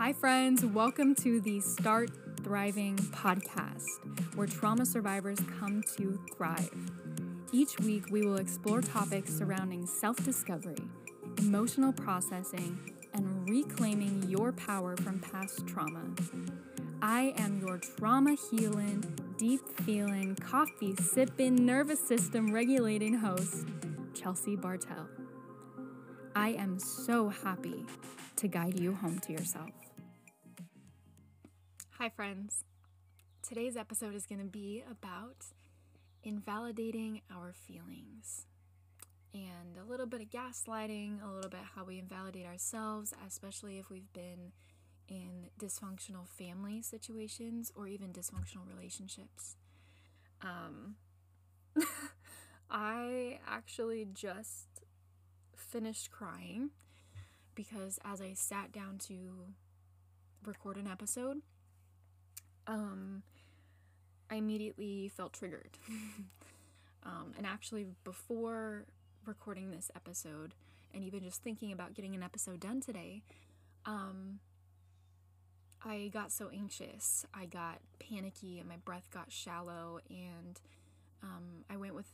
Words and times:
Hi, 0.00 0.12
friends. 0.12 0.64
Welcome 0.64 1.16
to 1.16 1.40
the 1.40 1.58
Start 1.58 2.10
Thriving 2.44 2.94
podcast, 2.96 3.88
where 4.36 4.46
trauma 4.46 4.86
survivors 4.86 5.40
come 5.58 5.82
to 5.96 6.20
thrive. 6.36 6.70
Each 7.52 7.76
week, 7.80 8.04
we 8.08 8.24
will 8.24 8.36
explore 8.36 8.80
topics 8.80 9.36
surrounding 9.36 9.86
self 9.86 10.16
discovery, 10.24 10.78
emotional 11.38 11.92
processing, 11.92 12.78
and 13.12 13.50
reclaiming 13.50 14.22
your 14.28 14.52
power 14.52 14.96
from 14.98 15.18
past 15.18 15.66
trauma. 15.66 16.04
I 17.02 17.34
am 17.36 17.58
your 17.58 17.78
trauma 17.78 18.36
healing, 18.52 19.02
deep 19.36 19.68
feeling, 19.80 20.36
coffee 20.36 20.94
sipping, 20.94 21.66
nervous 21.66 21.98
system 21.98 22.54
regulating 22.54 23.14
host, 23.14 23.66
Chelsea 24.14 24.54
Bartell. 24.54 25.08
I 26.36 26.50
am 26.50 26.78
so 26.78 27.30
happy 27.30 27.84
to 28.36 28.46
guide 28.46 28.78
you 28.78 28.94
home 28.94 29.18
to 29.18 29.32
yourself. 29.32 29.87
Hi, 31.98 32.08
friends. 32.08 32.62
Today's 33.42 33.76
episode 33.76 34.14
is 34.14 34.24
going 34.24 34.38
to 34.38 34.46
be 34.46 34.84
about 34.88 35.46
invalidating 36.22 37.22
our 37.28 37.52
feelings 37.52 38.46
and 39.34 39.76
a 39.76 39.82
little 39.84 40.06
bit 40.06 40.20
of 40.20 40.30
gaslighting, 40.30 41.20
a 41.20 41.28
little 41.28 41.50
bit 41.50 41.58
how 41.74 41.82
we 41.82 41.98
invalidate 41.98 42.46
ourselves, 42.46 43.12
especially 43.26 43.80
if 43.80 43.90
we've 43.90 44.12
been 44.12 44.52
in 45.08 45.50
dysfunctional 45.58 46.28
family 46.28 46.82
situations 46.82 47.72
or 47.74 47.88
even 47.88 48.12
dysfunctional 48.12 48.68
relationships. 48.72 49.56
Um, 50.40 50.94
I 52.70 53.40
actually 53.44 54.06
just 54.14 54.68
finished 55.56 56.12
crying 56.12 56.70
because 57.56 57.98
as 58.04 58.20
I 58.20 58.34
sat 58.34 58.70
down 58.70 58.98
to 59.08 59.48
record 60.46 60.76
an 60.76 60.86
episode, 60.86 61.42
um, 62.68 63.22
I 64.30 64.36
immediately 64.36 65.08
felt 65.08 65.32
triggered. 65.32 65.78
um, 67.02 67.32
and 67.36 67.46
actually, 67.46 67.86
before 68.04 68.84
recording 69.24 69.70
this 69.70 69.90
episode, 69.96 70.54
and 70.94 71.02
even 71.02 71.22
just 71.22 71.42
thinking 71.42 71.72
about 71.72 71.94
getting 71.94 72.14
an 72.14 72.22
episode 72.22 72.60
done 72.60 72.80
today, 72.80 73.22
um, 73.86 74.38
I 75.84 76.10
got 76.12 76.30
so 76.30 76.50
anxious. 76.52 77.24
I 77.32 77.46
got 77.46 77.78
panicky, 77.98 78.58
and 78.58 78.68
my 78.68 78.76
breath 78.84 79.08
got 79.10 79.32
shallow. 79.32 80.00
And 80.10 80.60
um, 81.22 81.64
I 81.70 81.76
went 81.76 81.94
with 81.94 82.06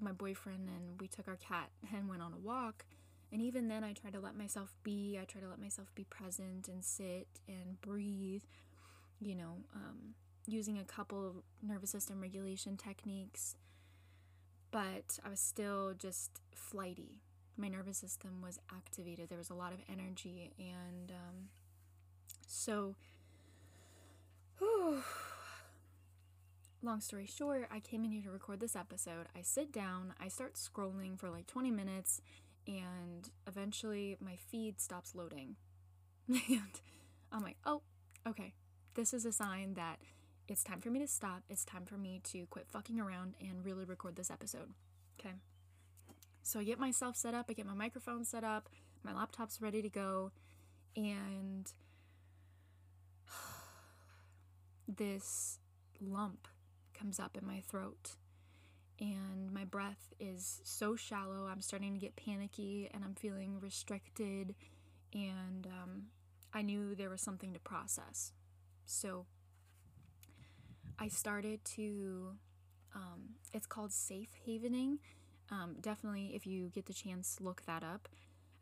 my 0.00 0.12
boyfriend, 0.12 0.68
and 0.68 1.00
we 1.00 1.06
took 1.06 1.28
our 1.28 1.36
cat 1.36 1.70
and 1.94 2.08
went 2.08 2.22
on 2.22 2.32
a 2.32 2.38
walk. 2.38 2.84
And 3.30 3.40
even 3.40 3.68
then, 3.68 3.84
I 3.84 3.92
tried 3.92 4.14
to 4.14 4.20
let 4.20 4.36
myself 4.36 4.74
be. 4.82 5.16
I 5.20 5.24
tried 5.24 5.42
to 5.42 5.48
let 5.48 5.60
myself 5.60 5.94
be 5.94 6.04
present 6.04 6.68
and 6.68 6.84
sit 6.84 7.28
and 7.48 7.80
breathe 7.80 8.42
you 9.24 9.34
know, 9.34 9.56
um, 9.74 10.14
using 10.46 10.78
a 10.78 10.84
couple 10.84 11.44
nervous 11.62 11.90
system 11.90 12.20
regulation 12.20 12.76
techniques, 12.76 13.56
but 14.70 15.18
I 15.24 15.28
was 15.28 15.40
still 15.40 15.94
just 15.96 16.40
flighty. 16.54 17.20
My 17.56 17.68
nervous 17.68 17.98
system 17.98 18.40
was 18.42 18.58
activated. 18.74 19.28
There 19.28 19.38
was 19.38 19.50
a 19.50 19.54
lot 19.54 19.72
of 19.72 19.78
energy, 19.90 20.52
and 20.58 21.10
um, 21.10 21.48
so, 22.46 22.96
whew, 24.58 25.02
long 26.82 27.00
story 27.00 27.26
short, 27.26 27.68
I 27.70 27.80
came 27.80 28.04
in 28.04 28.10
here 28.10 28.22
to 28.22 28.30
record 28.30 28.60
this 28.60 28.74
episode. 28.76 29.26
I 29.36 29.42
sit 29.42 29.72
down, 29.72 30.14
I 30.20 30.28
start 30.28 30.54
scrolling 30.54 31.18
for 31.18 31.30
like 31.30 31.46
20 31.46 31.70
minutes, 31.70 32.20
and 32.66 33.30
eventually 33.46 34.16
my 34.20 34.36
feed 34.36 34.80
stops 34.80 35.14
loading. 35.14 35.56
and 36.28 36.80
I'm 37.30 37.42
like, 37.42 37.56
oh, 37.64 37.82
okay, 38.26 38.54
this 38.94 39.14
is 39.14 39.24
a 39.24 39.32
sign 39.32 39.74
that 39.74 39.98
it's 40.48 40.64
time 40.64 40.80
for 40.80 40.90
me 40.90 40.98
to 40.98 41.06
stop. 41.06 41.42
It's 41.48 41.64
time 41.64 41.84
for 41.84 41.96
me 41.96 42.20
to 42.24 42.46
quit 42.46 42.66
fucking 42.70 43.00
around 43.00 43.34
and 43.40 43.64
really 43.64 43.84
record 43.84 44.16
this 44.16 44.30
episode. 44.30 44.70
Okay. 45.18 45.34
So 46.42 46.58
I 46.58 46.64
get 46.64 46.78
myself 46.78 47.16
set 47.16 47.34
up, 47.34 47.46
I 47.48 47.52
get 47.52 47.66
my 47.66 47.74
microphone 47.74 48.24
set 48.24 48.42
up, 48.42 48.68
my 49.04 49.14
laptop's 49.14 49.62
ready 49.62 49.80
to 49.80 49.88
go, 49.88 50.32
and 50.96 51.72
this 54.88 55.58
lump 56.00 56.48
comes 56.92 57.20
up 57.20 57.36
in 57.40 57.46
my 57.46 57.60
throat. 57.60 58.16
And 59.00 59.52
my 59.52 59.64
breath 59.64 60.12
is 60.20 60.60
so 60.64 60.96
shallow, 60.96 61.46
I'm 61.46 61.60
starting 61.60 61.94
to 61.94 61.98
get 61.98 62.14
panicky 62.16 62.90
and 62.92 63.04
I'm 63.04 63.14
feeling 63.14 63.58
restricted. 63.60 64.54
And 65.14 65.66
um, 65.66 66.02
I 66.52 66.62
knew 66.62 66.94
there 66.94 67.10
was 67.10 67.20
something 67.20 67.52
to 67.52 67.60
process. 67.60 68.32
So 68.86 69.26
I 70.98 71.08
started 71.08 71.64
to, 71.76 72.32
um, 72.94 73.36
it's 73.52 73.66
called 73.66 73.92
safe 73.92 74.30
havening. 74.46 74.98
Um, 75.50 75.76
definitely, 75.80 76.32
if 76.34 76.46
you 76.46 76.68
get 76.68 76.86
the 76.86 76.92
chance, 76.92 77.38
look 77.40 77.62
that 77.66 77.82
up. 77.82 78.08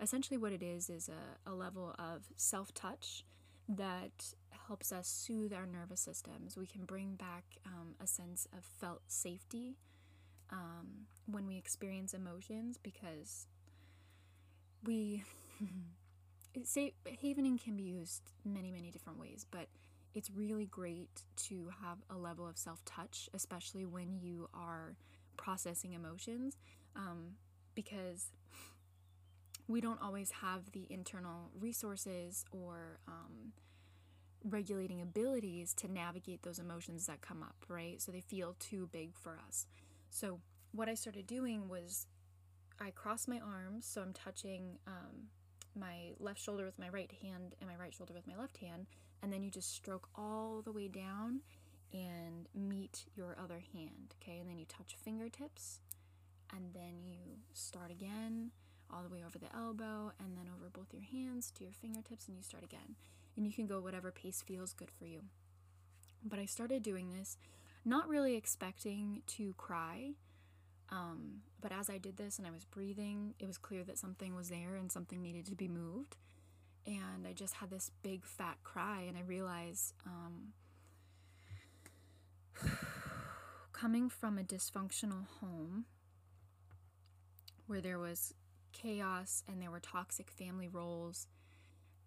Essentially, 0.01 0.39
what 0.39 0.53
it 0.53 0.63
is 0.63 0.89
is 0.89 1.09
a, 1.09 1.51
a 1.51 1.53
level 1.53 1.95
of 1.99 2.25
self 2.37 2.73
touch 2.73 3.25
that 3.69 4.35
helps 4.67 4.93
us 4.93 5.07
soothe 5.07 5.53
our 5.53 5.67
nervous 5.67 6.01
systems. 6.01 6.57
We 6.57 6.67
can 6.67 6.85
bring 6.85 7.15
back 7.15 7.45
um, 7.67 7.95
a 8.03 8.07
sense 8.07 8.49
of 8.57 8.65
felt 8.65 9.03
safety 9.07 9.77
um, 10.51 11.07
when 11.27 11.47
we 11.47 11.57
experience 11.57 12.15
emotions 12.15 12.79
because 12.83 13.47
we. 14.85 15.25
safe 16.65 16.95
havening 17.23 17.59
can 17.59 17.77
be 17.77 17.83
used 17.83 18.23
many, 18.45 18.71
many 18.73 18.91
different 18.91 19.19
ways, 19.19 19.47
but 19.51 19.67
it's 20.15 20.31
really 20.31 20.67
great 20.67 21.23
to 21.49 21.71
have 21.83 21.99
a 22.11 22.17
level 22.17 22.47
of 22.47 22.57
self 22.57 22.85
touch, 22.85 23.29
especially 23.35 23.87
when 23.87 24.19
you 24.21 24.49
are 24.53 24.97
processing 25.37 25.93
emotions, 25.93 26.57
um, 26.97 27.37
because 27.75 28.31
we 29.69 29.81
don't 29.81 30.03
always 30.03 30.33
have 30.43 30.73
the 30.73 30.87
internal 30.91 31.51
resources 31.59 32.45
or 32.51 32.99
um, 33.07 33.53
regulating 34.45 35.01
abilities 35.01 35.73
to 35.75 35.91
navigate 35.91 36.43
those 36.43 36.59
emotions 36.59 37.07
that 37.07 37.21
come 37.21 37.43
up, 37.43 37.65
right? 37.69 38.01
So 38.03 38.11
they 38.11 38.21
feel 38.21 38.57
too 38.59 38.89
big 38.91 39.17
for 39.17 39.39
us. 39.47 39.67
So, 40.11 40.41
what 40.73 40.89
I 40.89 40.95
started 40.95 41.27
doing 41.27 41.69
was 41.69 42.07
I 42.81 42.91
crossed 42.91 43.29
my 43.29 43.41
arms, 43.41 43.87
so 43.87 44.01
I'm 44.01 44.13
touching 44.13 44.79
um, 44.87 45.29
my 45.79 46.13
left 46.19 46.41
shoulder 46.41 46.65
with 46.65 46.79
my 46.79 46.89
right 46.89 47.11
hand 47.23 47.55
and 47.61 47.69
my 47.69 47.77
right 47.77 47.93
shoulder 47.93 48.13
with 48.13 48.27
my 48.27 48.37
left 48.37 48.59
hand, 48.59 48.87
and 49.23 49.33
then 49.33 49.43
you 49.43 49.51
just 49.51 49.75
stroke 49.75 50.09
all 50.15 50.63
the 50.63 50.73
way 50.73 50.89
down 50.89 51.41
and 51.93 52.49
meet 52.55 53.07
your 53.17 53.37
other 53.43 53.63
hand, 53.73 54.15
okay? 54.23 54.39
And 54.39 54.49
then 54.49 54.59
you 54.59 54.65
touch 54.67 54.97
fingertips, 55.03 55.81
and 56.55 56.73
then 56.73 57.03
you 57.05 57.19
start 57.53 57.91
again 57.91 58.51
all 58.93 59.03
the 59.03 59.09
way 59.09 59.23
over 59.27 59.39
the 59.39 59.55
elbow, 59.55 60.13
and 60.19 60.37
then 60.37 60.47
over 60.55 60.69
both 60.69 60.93
your 60.93 61.03
hands 61.03 61.51
to 61.53 61.65
your 61.65 61.73
fingertips, 61.73 62.29
and 62.29 62.37
you 62.37 62.43
start 62.43 62.65
again. 62.65 62.97
And 63.37 63.47
you 63.47 63.53
can 63.53 63.67
go 63.67 63.81
whatever 63.81 64.11
pace 64.11 64.43
feels 64.43 64.73
good 64.73 64.91
for 64.91 65.07
you. 65.07 65.23
But 66.25 66.39
I 66.39 66.45
started 66.45 66.83
doing 66.83 67.11
this 67.11 67.37
not 67.85 68.09
really 68.09 68.35
expecting 68.35 69.23
to 69.27 69.55
cry. 69.57 70.13
Um, 70.91 71.43
but 71.61 71.73
as 71.73 71.89
I 71.89 71.99
did 71.99 72.17
this 72.17 72.39
and 72.39 72.47
I 72.47 72.51
was 72.51 72.65
breathing, 72.65 73.35
it 73.39 73.47
was 73.47 73.59
clear 73.59 73.85
that 73.85 73.99
something 73.99 74.35
was 74.35 74.49
there 74.49 74.77
and 74.77 74.91
something 74.91 75.23
needed 75.23 75.47
to 75.47 75.55
be 75.55 75.69
moved 75.69 76.17
and 76.87 77.27
I 77.27 77.33
just 77.33 77.55
had 77.55 77.71
this 77.71 77.91
big 78.03 78.25
fat 78.25 78.59
cry, 78.65 79.05
and 79.07 79.17
I 79.17 79.23
realized 79.23 79.95
um, 80.07 80.53
coming 83.73 84.09
from 84.09 84.39
a 84.39 84.43
dysfunctional 84.43 85.27
home 85.41 85.85
where 87.67 87.81
there 87.81 87.99
was 87.99 88.35
chaos 88.73 89.43
and 89.49 89.61
there 89.63 89.71
were 89.71 89.81
toxic 89.81 90.31
family 90.31 90.69
roles, 90.69 91.27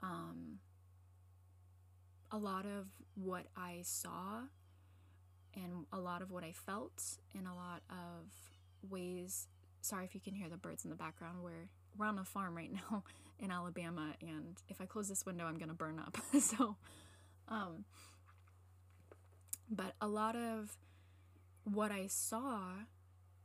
um, 0.01 0.59
a 2.31 2.37
lot 2.37 2.65
of 2.65 2.87
what 3.15 3.45
I 3.55 3.79
saw 3.83 4.41
and 5.55 5.85
a 5.93 5.99
lot 5.99 6.21
of 6.21 6.31
what 6.31 6.43
I 6.43 6.51
felt, 6.51 7.03
and 7.37 7.47
a 7.47 7.53
lot 7.53 7.81
of 7.89 8.89
ways. 8.89 9.47
Sorry 9.81 10.05
if 10.05 10.15
you 10.15 10.21
can 10.21 10.33
hear 10.33 10.49
the 10.49 10.57
birds 10.57 10.83
in 10.83 10.89
the 10.89 10.95
background. 10.95 11.43
We're 11.43 11.69
we're 11.97 12.07
on 12.07 12.17
a 12.17 12.25
farm 12.25 12.55
right 12.57 12.71
now 12.91 13.03
in 13.39 13.51
Alabama, 13.51 14.13
and 14.21 14.61
if 14.69 14.81
I 14.81 14.85
close 14.85 15.09
this 15.09 15.25
window, 15.25 15.45
I'm 15.45 15.57
gonna 15.57 15.73
burn 15.73 15.99
up. 15.99 16.17
so, 16.39 16.75
um, 17.47 17.85
but 19.69 19.95
a 20.01 20.07
lot 20.07 20.35
of 20.35 20.77
what 21.63 21.91
I 21.91 22.07
saw 22.07 22.59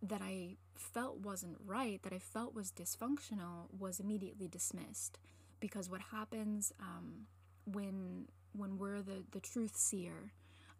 that 0.03 0.23
I 0.23 0.57
felt 0.75 1.19
wasn't 1.19 1.57
right, 1.65 2.03
that 2.03 2.13
I 2.13 2.19
felt 2.19 2.55
was 2.55 2.71
dysfunctional, 2.71 3.67
was 3.77 4.01
immediately 4.01 4.49
dismissed. 4.49 5.19
Because 5.61 5.91
what 5.91 6.01
happens 6.13 6.73
um, 6.81 7.27
when 7.67 8.29
when 8.53 8.79
we're 8.79 9.03
the 9.03 9.25
the 9.33 9.41
truth 9.41 9.77
seer, 9.77 10.33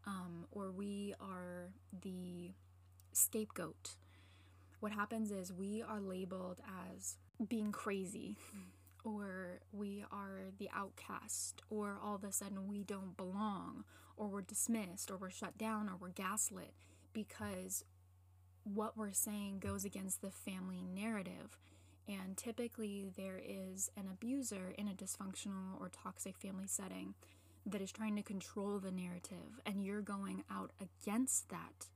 um, 0.07 0.47
or 0.53 0.71
we 0.71 1.15
are 1.21 1.73
the 2.03 2.53
scapegoat, 3.13 3.97
what 4.81 4.93
happens 4.93 5.33
is 5.33 5.53
we 5.53 5.83
are 5.83 6.01
labeled 6.01 6.61
as 6.95 7.17
being 7.49 7.73
crazy 7.73 8.37
or 9.09 9.61
we 9.73 10.05
are 10.11 10.51
the 10.59 10.69
outcast, 10.75 11.63
or 11.71 11.99
all 12.03 12.15
of 12.15 12.25
a 12.25 12.33
sudden 12.33 12.67
we 12.69 12.83
don't 12.85 13.17
belong, 13.17 13.85
or 14.17 14.29
we're 14.29 14.43
dismissed, 14.43 15.11
or 15.11 15.17
we're 15.17 15.31
shut 15.31 15.57
down, 15.57 15.89
or 15.89 15.97
we're 15.99 16.11
gaslit 16.11 16.75
because 17.13 17.85
what 18.65 18.97
we're 18.97 19.13
saying 19.13 19.59
goes 19.61 19.85
against 19.85 20.21
the 20.21 20.31
family 20.31 20.83
narrative. 20.83 21.59
And 22.07 22.37
typically, 22.37 23.11
there 23.17 23.41
is 23.45 23.91
an 23.97 24.09
abuser 24.11 24.73
in 24.79 24.89
a 24.89 24.95
dysfunctional 24.95 25.79
or 25.79 25.91
toxic 25.91 26.39
family 26.39 26.67
setting 26.67 27.15
that 27.67 27.83
is 27.83 27.93
trying 27.93 28.17
to 28.17 28.23
control 28.23 28.79
the 28.79 28.91
narrative, 28.91 29.61
and 29.67 29.85
you're 29.85 30.01
going 30.01 30.43
out 30.51 30.73
against 30.81 31.51
that. 31.51 31.87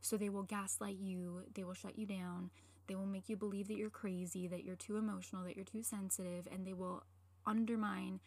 So 0.00 0.16
they 0.16 0.28
will 0.28 0.44
gaslight 0.44 0.98
you, 0.98 1.42
they 1.54 1.64
will 1.64 1.74
shut 1.74 1.98
you 1.98 2.06
down, 2.06 2.50
they 2.88 2.94
will 2.94 3.06
make 3.06 3.28
you 3.28 3.36
believe 3.36 3.68
that 3.68 3.76
you're 3.76 3.90
crazy, 3.90 4.48
that 4.48 4.64
you're 4.64 4.76
too 4.76 4.96
emotional, 4.96 5.44
that 5.44 5.54
you're 5.56 5.64
too 5.64 5.82
sensitive, 5.82 6.48
and 6.50 6.66
they 6.66 6.72
will 6.72 7.04
undermine 7.46 8.20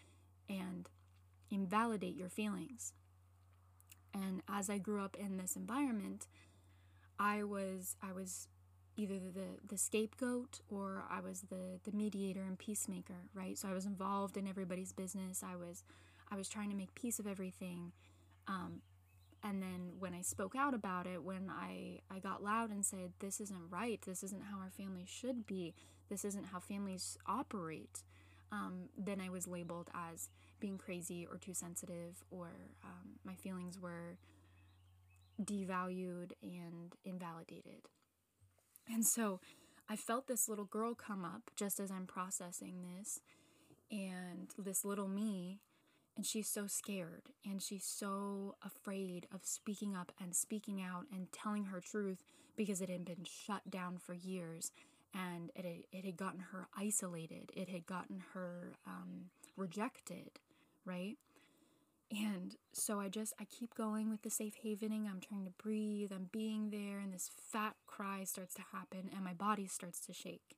and 0.50 0.90
invalidate 1.50 2.16
your 2.16 2.30
feelings. 2.30 2.94
And 4.14 4.42
as 4.48 4.70
I 4.70 4.78
grew 4.78 5.04
up 5.04 5.18
in 5.18 5.38
this 5.38 5.56
environment, 5.56 6.28
I 7.20 7.44
was 7.44 7.96
I 8.02 8.12
was 8.14 8.48
either 8.98 9.20
the, 9.20 9.60
the 9.68 9.78
scapegoat 9.78 10.60
or 10.70 11.04
I 11.10 11.22
was 11.22 11.42
the, 11.50 11.80
the 11.84 11.96
mediator 11.96 12.42
and 12.42 12.60
peacemaker, 12.60 13.16
right? 13.34 13.58
So 13.58 13.70
I 13.70 13.74
was 13.74 13.86
involved 13.86 14.38
in 14.38 14.48
everybody's 14.48 14.92
business. 14.92 15.44
I 15.44 15.56
was 15.56 15.84
I 16.30 16.36
was 16.36 16.50
trying 16.50 16.70
to 16.70 16.76
make 16.76 16.94
peace 16.96 17.20
of 17.20 17.28
everything. 17.28 17.92
Um, 18.48 18.82
and 19.44 19.62
then 19.62 19.94
when 20.00 20.14
I 20.14 20.22
spoke 20.22 20.56
out 20.56 20.74
about 20.74 21.08
it, 21.08 21.24
when 21.24 21.50
I, 21.50 22.00
I 22.12 22.20
got 22.20 22.44
loud 22.44 22.70
and 22.70 22.86
said, 22.86 23.14
This 23.20 23.40
isn't 23.42 23.70
right, 23.70 24.00
this 24.06 24.24
isn't 24.24 24.44
how 24.44 24.60
our 24.60 24.70
family 24.70 25.06
should 25.08 25.48
be, 25.48 25.74
this 26.10 26.24
isn't 26.26 26.48
how 26.48 26.60
families 26.60 27.18
operate, 27.26 28.04
um, 28.52 28.90
then 28.98 29.20
I 29.22 29.30
was 29.30 29.48
labeled 29.48 29.90
as 29.94 30.30
being 30.60 30.78
crazy 30.78 31.28
or 31.30 31.38
too 31.38 31.54
sensitive, 31.54 32.24
or 32.30 32.50
um, 32.84 33.20
my 33.24 33.34
feelings 33.36 33.80
were 33.80 34.18
devalued 35.42 36.34
and 36.44 36.96
invalidated. 37.04 37.88
And 38.92 39.06
so 39.06 39.40
I 39.90 39.96
felt 39.96 40.28
this 40.28 40.48
little 40.48 40.66
girl 40.66 40.94
come 40.94 41.26
up 41.26 41.50
just 41.56 41.80
as 41.80 41.90
I'm 41.90 42.06
processing 42.06 42.84
this, 42.84 43.22
and 43.90 44.50
this 44.58 44.86
little 44.86 45.08
me 45.08 45.60
and 46.16 46.26
she's 46.26 46.48
so 46.50 46.68
scared 46.68 47.24
and 47.46 47.62
she's 47.62 47.86
so 47.86 48.56
afraid 48.66 49.28
of 49.34 49.42
speaking 49.44 49.96
up 49.96 50.12
and 50.22 50.36
speaking 50.36 50.82
out 50.82 51.06
and 51.14 51.32
telling 51.32 51.66
her 51.66 51.80
truth 51.80 52.24
because 52.56 52.82
it 52.82 52.90
had 52.90 53.06
been 53.06 53.24
shut 53.24 53.70
down 53.70 53.98
for 53.98 54.14
years 54.14 54.72
and 55.14 55.52
it 55.56 55.86
it 55.92 56.06
had 56.06 56.18
gotten 56.18 56.40
her 56.52 56.68
isolated 56.78 57.52
it 57.56 57.70
had 57.70 57.86
gotten 57.86 58.24
her 58.34 58.74
um, 58.86 59.30
rejected 59.58 60.32
right? 60.86 61.18
And 62.12 62.56
so 62.74 63.00
i 63.00 63.08
just 63.08 63.34
i 63.40 63.46
keep 63.46 63.74
going 63.74 64.10
with 64.10 64.22
the 64.24 64.30
safe 64.30 64.56
havening 64.64 65.08
i'm 65.10 65.22
trying 65.22 65.46
to 65.46 65.52
breathe 65.64 66.12
i'm 66.14 66.30
being 66.32 66.70
there 66.70 67.00
and 67.00 67.14
this 67.14 67.30
fat 67.38 67.76
cry 67.88 68.24
starts 68.26 68.54
to 68.56 68.64
happen 68.74 69.10
and 69.14 69.24
my 69.24 69.34
body 69.34 69.68
starts 69.68 70.00
to 70.02 70.14
shake. 70.14 70.58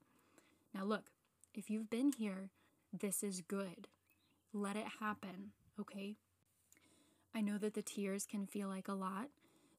Now 0.74 0.84
look 0.84 1.12
if 1.54 1.70
you've 1.70 1.90
been 1.90 2.12
here 2.18 2.50
this 2.92 3.24
is 3.24 3.42
good 3.42 3.88
let 4.54 4.76
it 4.76 4.86
happen, 5.00 5.52
okay? 5.80 6.16
I 7.36 7.42
know 7.42 7.58
that 7.58 7.74
the 7.74 7.82
tears 7.82 8.26
can 8.26 8.46
feel 8.46 8.68
like 8.68 8.88
a 8.88 8.94
lot, 8.94 9.30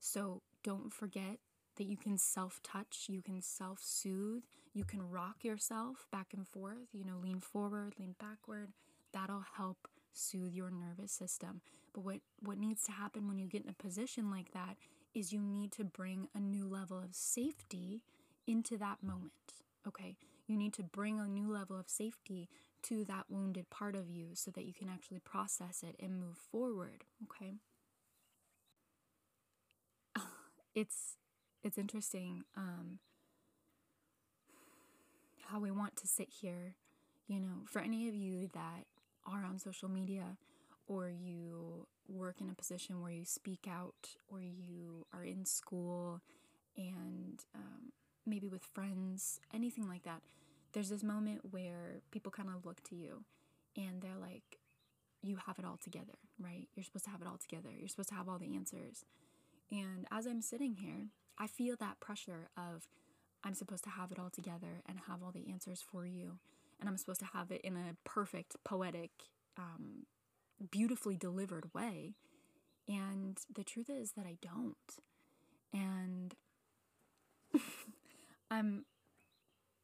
so 0.01 0.43
don't 0.63 0.93
forget 0.93 1.39
that 1.77 1.85
you 1.85 1.97
can 1.97 2.19
self 2.19 2.61
touch, 2.63 3.07
you 3.09 3.23
can 3.23 3.41
self 3.41 3.81
soothe, 3.81 4.43
you 4.73 4.85
can 4.85 5.09
rock 5.09 5.45
yourself 5.45 6.07
back 6.11 6.29
and 6.35 6.47
forth, 6.47 6.89
you 6.93 7.05
know, 7.05 7.19
lean 7.23 7.41
forward, 7.41 7.95
lean 7.99 8.15
backward. 8.19 8.73
That'll 9.13 9.45
help 9.57 9.89
soothe 10.13 10.55
your 10.55 10.71
nervous 10.71 11.13
system. 11.13 11.61
But 11.93 12.03
what, 12.03 12.21
what 12.41 12.59
needs 12.59 12.83
to 12.85 12.93
happen 12.93 13.29
when 13.29 13.39
you 13.39 13.47
get 13.47 13.63
in 13.63 13.71
a 13.71 13.83
position 13.83 14.31
like 14.31 14.53
that 14.53 14.77
is 15.15 15.33
you 15.33 15.41
need 15.41 15.71
to 15.73 15.85
bring 15.85 16.29
a 16.35 16.41
new 16.41 16.67
level 16.67 16.99
of 16.99 17.15
safety 17.15 18.03
into 18.47 18.77
that 18.79 19.03
moment, 19.03 19.33
okay? 19.87 20.17
You 20.47 20.57
need 20.57 20.75
to 20.75 20.83
bring 20.83 21.21
a 21.21 21.29
new 21.29 21.51
level 21.51 21.79
of 21.79 21.89
safety 21.89 22.49
to 22.85 23.05
that 23.07 23.27
wounded 23.31 23.71
part 23.71 23.95
of 23.97 24.11
you 24.11 24.29
so 24.35 24.51
that 24.53 24.65
you 24.65 24.75
can 24.75 24.89
actually 24.89 25.21
process 25.21 25.83
it 25.83 25.97
and 26.01 26.19
move 26.21 26.37
forward, 26.51 27.05
okay? 27.25 27.57
It's 30.75 31.17
it's 31.63 31.79
interesting 31.79 32.45
um 32.57 32.99
how 35.49 35.59
we 35.61 35.71
want 35.71 35.97
to 35.97 36.07
sit 36.07 36.29
here, 36.41 36.77
you 37.27 37.41
know, 37.41 37.63
for 37.67 37.81
any 37.81 38.09
of 38.09 38.15
you 38.15 38.49
that 38.55 38.85
are 39.27 39.45
on 39.45 39.59
social 39.59 39.89
media 39.89 40.37
or 40.87 41.09
you 41.11 41.87
work 42.09 42.41
in 42.41 42.49
a 42.51 42.55
position 42.55 43.01
where 43.03 43.11
you 43.13 43.25
speak 43.25 43.67
out 43.71 44.17
or 44.29 44.41
you 44.41 45.07
are 45.13 45.25
in 45.25 45.45
school 45.45 46.21
and 46.77 47.41
um, 47.55 47.93
maybe 48.27 48.49
with 48.49 48.65
friends, 48.65 49.41
anything 49.55 49.89
like 49.89 50.03
that 50.05 50.21
there's 50.75 50.91
this 50.91 51.03
moment 51.03 51.41
where 51.51 52.03
people 52.11 52.31
kind 52.31 52.49
of 52.55 52.67
look 52.67 52.83
to 52.85 52.97
you 52.97 53.25
and 53.77 54.03
they're 54.03 54.19
like, 54.21 54.59
you 55.23 55.39
have 55.47 55.59
it 55.59 55.65
all 55.65 55.79
together, 55.83 56.19
right? 56.39 56.69
You're 56.75 56.85
supposed 56.85 57.07
to 57.07 57.11
have 57.11 57.23
it 57.23 57.29
all 57.29 57.39
together. 57.39 57.71
You're 57.77 57.89
supposed 57.89 58.11
to 58.11 58.15
have 58.15 58.29
all 58.29 58.39
the 58.39 58.55
answers. 58.55 59.05
And 59.71 60.07
as 60.11 60.27
I'm 60.27 60.43
sitting 60.43 60.75
here, 60.75 61.09
I 61.39 61.47
feel 61.47 61.77
that 61.81 62.01
pressure 62.01 62.49
of 62.57 62.89
I'm 63.43 63.55
supposed 63.55 63.85
to 63.85 63.91
have 63.91 64.11
it 64.13 64.19
all 64.19 64.31
together 64.31 64.83
and 64.87 64.99
have 65.09 65.23
all 65.23 65.33
the 65.33 65.51
answers 65.51 65.83
for 65.83 66.07
you. 66.07 66.39
And 66.81 66.89
I'm 66.89 66.97
supposed 66.97 67.21
to 67.21 67.29
have 67.33 67.51
it 67.51 67.61
in 67.63 67.77
a 67.77 67.97
perfect, 68.05 68.57
poetic, 68.65 69.11
um, 69.57 70.07
beautifully 70.71 71.17
delivered 71.17 71.73
way. 71.73 72.15
And 72.89 73.39
the 73.55 73.65
truth 73.65 73.89
is 73.89 74.13
that 74.13 74.27
I 74.27 74.37
don't. 74.43 74.77
And 75.73 76.35
I'm 78.51 78.85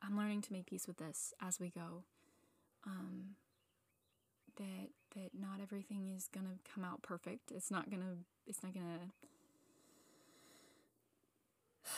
I'm 0.02 0.16
learning 0.16 0.42
to 0.42 0.52
make 0.52 0.66
peace 0.66 0.86
with 0.86 0.98
this 0.98 1.34
as 1.40 1.60
we 1.60 1.70
go. 1.70 2.04
Um, 2.86 3.36
that 4.56 4.90
that 5.14 5.30
not 5.38 5.60
everything 5.62 6.08
is 6.16 6.28
gonna 6.32 6.58
come 6.72 6.84
out 6.84 7.02
perfect. 7.02 7.50
It's 7.50 7.70
not 7.70 7.90
gonna. 7.90 8.16
It's 8.46 8.62
not 8.62 8.72
gonna. 8.74 9.12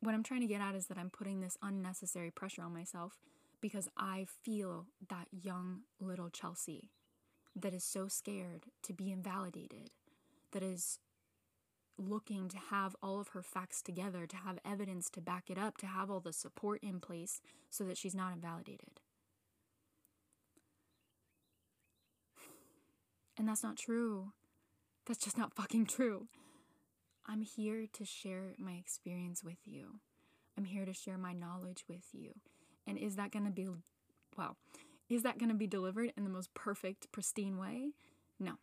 what 0.00 0.14
I'm 0.14 0.22
trying 0.22 0.42
to 0.42 0.46
get 0.46 0.60
at 0.60 0.74
is 0.74 0.86
that 0.86 0.98
I'm 0.98 1.10
putting 1.10 1.40
this 1.40 1.56
unnecessary 1.62 2.30
pressure 2.30 2.62
on 2.62 2.74
myself 2.74 3.18
because 3.60 3.88
I 3.96 4.26
feel 4.42 4.86
that 5.08 5.28
young 5.32 5.80
little 6.00 6.28
Chelsea 6.28 6.90
that 7.56 7.72
is 7.72 7.84
so 7.84 8.08
scared 8.08 8.66
to 8.82 8.92
be 8.92 9.10
invalidated, 9.10 9.90
that 10.52 10.62
is 10.62 10.98
looking 11.98 12.48
to 12.48 12.56
have 12.70 12.96
all 13.02 13.20
of 13.20 13.28
her 13.28 13.42
facts 13.42 13.82
together, 13.82 14.26
to 14.26 14.36
have 14.36 14.58
evidence 14.64 15.08
to 15.10 15.20
back 15.20 15.50
it 15.50 15.58
up, 15.58 15.78
to 15.78 15.86
have 15.86 16.10
all 16.10 16.20
the 16.20 16.32
support 16.32 16.82
in 16.82 17.00
place 17.00 17.40
so 17.70 17.84
that 17.84 17.96
she's 17.96 18.14
not 18.14 18.32
invalidated. 18.32 19.00
And 23.36 23.48
that's 23.48 23.62
not 23.62 23.76
true. 23.76 24.32
That's 25.06 25.22
just 25.22 25.38
not 25.38 25.54
fucking 25.54 25.86
true. 25.86 26.28
I'm 27.26 27.42
here 27.42 27.86
to 27.92 28.04
share 28.04 28.54
my 28.58 28.72
experience 28.72 29.42
with 29.42 29.58
you. 29.64 30.00
I'm 30.56 30.64
here 30.64 30.84
to 30.84 30.92
share 30.92 31.18
my 31.18 31.32
knowledge 31.32 31.84
with 31.88 32.04
you. 32.12 32.32
And 32.86 32.98
is 32.98 33.16
that 33.16 33.32
going 33.32 33.44
to 33.44 33.50
be, 33.50 33.68
well, 34.36 34.56
is 35.08 35.22
that 35.22 35.38
going 35.38 35.48
to 35.48 35.54
be 35.54 35.66
delivered 35.66 36.12
in 36.16 36.24
the 36.24 36.30
most 36.30 36.54
perfect, 36.54 37.10
pristine 37.12 37.58
way? 37.58 37.92
No. 38.38 38.54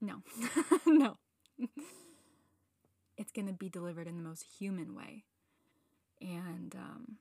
No. 0.00 0.22
no 0.86 1.16
it's 3.18 3.32
going 3.32 3.48
to 3.48 3.52
be 3.52 3.68
delivered 3.68 4.06
in 4.06 4.16
the 4.16 4.22
most 4.22 4.46
human 4.58 4.94
way. 4.94 5.24
And 6.22 6.74
um, 6.74 7.16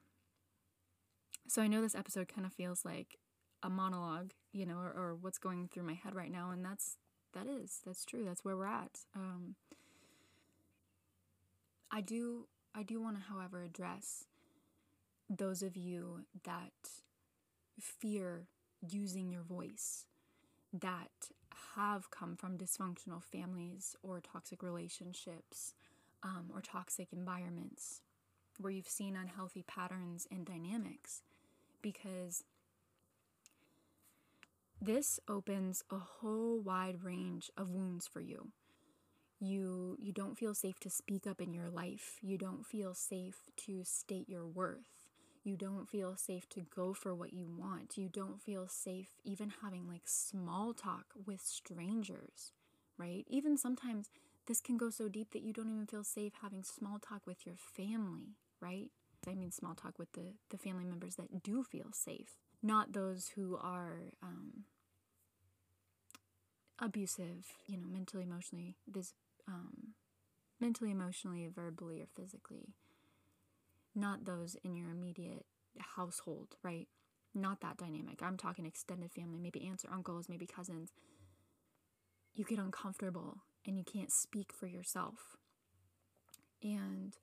so 1.48 1.62
I 1.62 1.68
know 1.68 1.82
this 1.82 1.96
episode 1.96 2.28
kind 2.34 2.46
of 2.46 2.54
feels 2.54 2.86
like 2.86 3.18
a 3.64 3.70
monologue, 3.70 4.32
you 4.54 4.66
know, 4.66 4.78
or, 4.78 4.94
or, 4.96 5.18
what's 5.20 5.40
going 5.40 5.68
through 5.68 5.84
my 5.84 5.96
head 5.96 6.16
right 6.16 6.32
now, 6.32 6.52
and 6.52 6.64
that's 6.64 6.98
that 7.34 7.48
is 7.48 7.82
that's 7.86 8.06
true. 8.06 8.24
That's 8.24 8.46
where 8.46 8.56
we're 8.56 8.68
at. 8.68 9.00
Um, 9.16 9.56
I 11.92 12.02
do 12.02 12.48
I 12.76 12.84
do 12.84 13.02
want 13.02 13.18
to, 13.18 13.24
however, 13.24 13.64
address 13.64 14.26
those 15.30 15.64
of 15.64 15.76
you 15.76 16.26
that 16.44 16.72
fear 17.80 18.48
using 18.88 19.32
your 19.32 19.42
voice, 19.42 20.06
that 20.72 21.30
have 21.76 22.12
come 22.12 22.36
from 22.36 22.58
dysfunctional 22.58 23.24
families 23.24 23.96
or 24.04 24.22
toxic 24.22 24.62
relationships 24.62 25.74
um, 26.24 26.50
or 26.54 26.62
toxic 26.62 27.10
environments 27.14 28.02
where 28.60 28.72
you've 28.72 28.88
seen 28.88 29.16
unhealthy 29.16 29.64
patterns 29.64 30.28
and 30.32 30.46
dynamics 30.46 31.22
because 31.82 32.44
this 34.82 35.20
opens 35.28 35.84
a 35.90 35.98
whole 35.98 36.60
wide 36.60 37.04
range 37.04 37.50
of 37.58 37.70
wounds 37.70 38.08
for 38.08 38.22
you 38.22 38.52
you 39.40 39.98
you 40.00 40.12
don't 40.14 40.38
feel 40.38 40.54
safe 40.56 40.80
to 40.80 40.90
speak 40.90 41.28
up 41.28 41.42
in 41.42 41.54
your 41.54 41.70
life 41.70 42.18
you 42.22 42.38
don't 42.38 42.66
feel 42.66 42.94
safe 42.94 43.50
to 43.58 43.84
state 43.84 44.30
your 44.30 44.46
worth 44.46 44.90
You 45.46 45.58
don't 45.58 45.90
feel 45.90 46.18
safe 46.18 46.48
to 46.50 46.62
go 46.76 46.94
for 46.94 47.16
what 47.16 47.34
you 47.34 47.48
want. 47.50 47.98
You 47.98 48.10
don't 48.10 48.42
feel 48.42 48.68
safe 48.68 49.10
even 49.24 49.54
having 49.64 49.88
like 49.88 50.08
small 50.08 50.74
talk 50.74 51.06
with 51.28 51.42
strangers, 51.42 52.52
right? 52.98 53.26
Even 53.30 53.58
sometimes 53.58 54.10
this 54.48 54.62
can 54.62 54.78
go 54.78 54.90
so 54.90 55.10
deep 55.10 55.32
that 55.32 55.42
you 55.44 55.54
don't 55.54 55.70
even 55.70 55.86
feel 55.86 56.04
safe 56.04 56.34
having 56.42 56.64
small 56.64 57.00
talk 57.00 57.22
with 57.28 57.46
your 57.46 57.56
family, 57.58 58.38
right? 58.62 58.90
I 59.28 59.36
mean, 59.36 59.52
small 59.52 59.76
talk 59.76 60.00
with 60.00 60.12
the, 60.14 60.34
the 60.50 60.58
family 60.58 60.86
members 60.86 61.16
that 61.16 61.44
do 61.44 61.64
feel 61.64 61.92
safe, 61.92 62.38
not 62.64 62.94
those 62.94 63.32
who 63.36 63.58
are 63.58 64.14
um, 64.24 64.64
abusive, 66.80 67.46
you 67.68 67.78
know, 67.78 67.88
mentally, 67.88 68.24
emotionally, 68.24 68.78
this, 68.88 69.14
um, 69.48 69.96
mentally, 70.60 70.92
emotionally, 70.92 71.48
verbally, 71.54 72.02
or 72.02 72.08
physically. 72.16 72.76
Not 73.96 74.26
those 74.26 74.56
in 74.64 74.76
your 74.76 74.90
immediate 74.92 75.46
household, 75.96 76.56
right? 76.64 76.88
Not 77.34 77.62
that 77.62 77.78
dynamic. 77.78 78.22
I'm 78.22 78.38
talking 78.38 78.66
extended 78.66 79.12
family, 79.12 79.40
maybe 79.40 79.66
aunts 79.68 79.84
or 79.84 79.92
uncles, 79.94 80.30
maybe 80.30 80.46
cousins. 80.46 80.92
You 82.34 82.46
get 82.46 82.60
uncomfortable 82.60 83.40
and 83.68 83.78
you 83.78 83.84
can't 83.84 84.12
speak 84.12 84.54
for 84.54 84.66
yourself. 84.66 85.36
And 86.64 87.16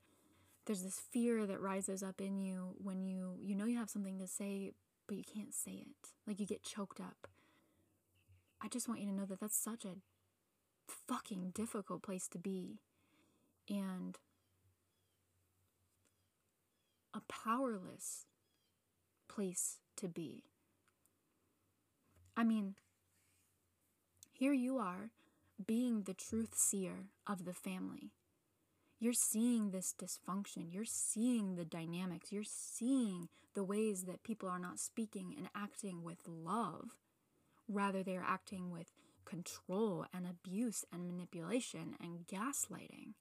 there's 0.65 0.83
this 0.83 1.01
fear 1.11 1.45
that 1.45 1.59
rises 1.59 2.03
up 2.03 2.21
in 2.21 2.39
you 2.39 2.75
when 2.81 3.05
you 3.05 3.35
you 3.41 3.55
know 3.55 3.65
you 3.65 3.77
have 3.77 3.89
something 3.89 4.19
to 4.19 4.27
say 4.27 4.71
but 5.07 5.17
you 5.17 5.23
can't 5.23 5.53
say 5.53 5.71
it. 5.71 6.09
Like 6.25 6.39
you 6.39 6.45
get 6.45 6.63
choked 6.63 6.99
up. 6.99 7.27
I 8.61 8.67
just 8.67 8.87
want 8.87 9.01
you 9.01 9.07
to 9.07 9.13
know 9.13 9.25
that 9.25 9.39
that's 9.39 9.57
such 9.57 9.85
a 9.85 9.97
fucking 10.87 11.51
difficult 11.53 12.01
place 12.01 12.27
to 12.29 12.39
be. 12.39 12.79
And 13.69 14.17
a 17.13 17.21
powerless 17.27 18.25
place 19.27 19.79
to 19.97 20.07
be. 20.07 20.43
I 22.35 22.43
mean, 22.43 22.75
here 24.33 24.53
you 24.53 24.77
are 24.77 25.11
being 25.63 26.03
the 26.03 26.13
truth 26.13 26.55
seer 26.55 27.07
of 27.27 27.45
the 27.45 27.53
family. 27.53 28.11
You're 28.99 29.13
seeing 29.13 29.71
this 29.71 29.93
dysfunction. 29.97 30.73
You're 30.73 30.85
seeing 30.85 31.55
the 31.55 31.65
dynamics. 31.65 32.31
You're 32.31 32.43
seeing 32.45 33.27
the 33.53 33.63
ways 33.63 34.03
that 34.03 34.23
people 34.23 34.49
are 34.49 34.59
not 34.59 34.79
speaking 34.79 35.33
and 35.37 35.49
acting 35.55 36.03
with 36.03 36.19
love. 36.27 36.95
Rather, 37.67 38.03
they're 38.03 38.25
acting 38.25 38.71
with 38.71 38.91
control 39.25 40.05
and 40.13 40.25
abuse 40.25 40.85
and 40.93 41.05
manipulation 41.05 41.95
and 41.99 42.27
gaslighting. 42.27 43.13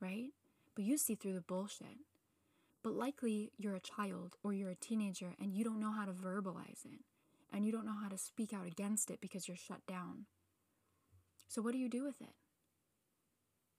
Right? 0.00 0.30
But 0.74 0.84
you 0.84 0.96
see 0.96 1.14
through 1.14 1.34
the 1.34 1.40
bullshit. 1.40 1.98
But 2.82 2.94
likely 2.94 3.50
you're 3.58 3.74
a 3.74 3.80
child 3.80 4.36
or 4.42 4.52
you're 4.52 4.70
a 4.70 4.76
teenager 4.76 5.34
and 5.40 5.52
you 5.52 5.64
don't 5.64 5.80
know 5.80 5.92
how 5.92 6.04
to 6.04 6.12
verbalize 6.12 6.84
it 6.84 7.00
and 7.52 7.66
you 7.66 7.72
don't 7.72 7.86
know 7.86 7.96
how 8.00 8.08
to 8.08 8.16
speak 8.16 8.52
out 8.52 8.66
against 8.66 9.10
it 9.10 9.20
because 9.20 9.48
you're 9.48 9.56
shut 9.56 9.84
down. 9.86 10.26
So, 11.48 11.62
what 11.62 11.72
do 11.72 11.78
you 11.78 11.88
do 11.88 12.04
with 12.04 12.20
it? 12.20 12.34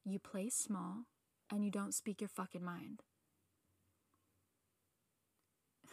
You 0.04 0.18
play 0.18 0.50
small 0.50 1.06
and 1.52 1.64
you 1.64 1.70
don't 1.70 1.94
speak 1.94 2.20
your 2.20 2.30
fucking 2.30 2.64
mind. 2.64 3.04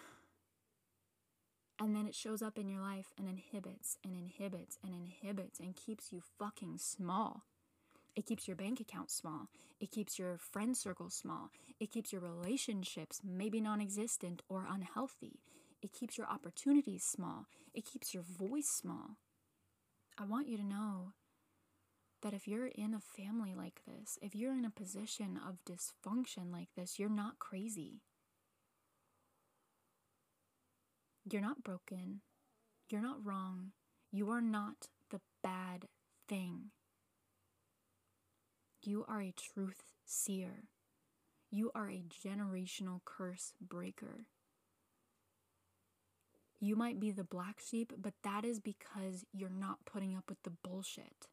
And 1.79 1.95
then 1.95 2.07
it 2.07 2.15
shows 2.15 2.41
up 2.41 2.57
in 2.57 2.71
your 2.71 2.81
life 2.81 3.13
and 3.19 3.29
inhibits 3.29 3.99
and 4.03 4.17
inhibits 4.17 4.79
and 4.83 4.95
inhibits 4.95 5.61
and 5.61 5.77
keeps 5.77 6.11
you 6.11 6.23
fucking 6.39 6.79
small. 6.79 7.43
It 8.17 8.25
keeps 8.25 8.49
your 8.49 8.57
bank 8.57 8.81
account 8.81 9.11
small. 9.11 9.49
It 9.79 9.91
keeps 9.91 10.19
your 10.19 10.39
friend 10.39 10.75
circle 10.75 11.11
small. 11.11 11.51
It 11.79 11.93
keeps 11.93 12.15
your 12.15 12.23
relationships 12.23 13.21
maybe 13.23 13.61
non 13.61 13.83
existent 13.83 14.41
or 14.49 14.67
unhealthy. 14.67 15.41
It 15.83 15.93
keeps 15.93 16.17
your 16.17 16.27
opportunities 16.27 17.05
small. 17.05 17.45
It 17.75 17.85
keeps 17.85 18.15
your 18.15 18.23
voice 18.23 18.69
small. 18.69 19.19
I 20.17 20.25
want 20.25 20.49
you 20.49 20.57
to 20.57 20.65
know 20.65 21.13
that 22.27 22.35
if 22.35 22.49
you're 22.49 22.67
in 22.67 22.93
a 22.93 22.99
family 22.99 23.55
like 23.55 23.83
this, 23.87 24.19
if 24.21 24.35
you're 24.35 24.57
in 24.57 24.65
a 24.65 24.71
position 24.71 25.39
of 25.49 25.59
dysfunction 25.65 26.53
like 26.53 26.71
this, 26.77 26.99
you're 26.99 27.09
not 27.09 27.39
crazy. 27.39 28.01
You're 31.31 31.41
not 31.41 31.63
broken. 31.63 32.23
You're 32.91 33.01
not 33.01 33.25
wrong. 33.25 33.71
You 34.11 34.29
are 34.31 34.41
not 34.41 34.89
the 35.13 35.21
bad 35.45 35.87
thing. 36.29 36.73
You 38.83 39.05
are 39.07 39.23
a 39.23 39.33
truth 39.33 39.83
seer. 40.05 40.65
You 41.53 41.71
are 41.77 41.89
a 41.89 42.03
generational 42.27 43.03
curse 43.05 43.53
breaker. 43.61 44.27
You 46.59 46.75
might 46.75 46.99
be 46.99 47.13
the 47.13 47.23
black 47.23 47.61
sheep, 47.65 47.93
but 47.97 48.15
that 48.25 48.45
is 48.45 48.59
because 48.59 49.25
you're 49.33 49.49
not 49.49 49.85
putting 49.85 50.17
up 50.17 50.25
with 50.29 50.43
the 50.43 50.55
bullshit. 50.65 51.29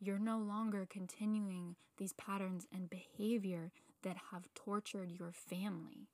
You're 0.00 0.18
no 0.18 0.38
longer 0.38 0.86
continuing 0.88 1.76
these 1.96 2.12
patterns 2.12 2.66
and 2.72 2.90
behavior 2.90 3.72
that 4.02 4.16
have 4.32 4.48
tortured 4.54 5.10
your 5.10 5.32
family, 5.32 6.08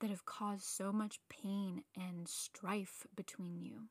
that 0.00 0.10
have 0.10 0.24
caused 0.24 0.64
so 0.64 0.92
much 0.92 1.18
pain 1.28 1.82
and 1.96 2.28
strife 2.28 3.06
between 3.14 3.60
you. 3.60 3.88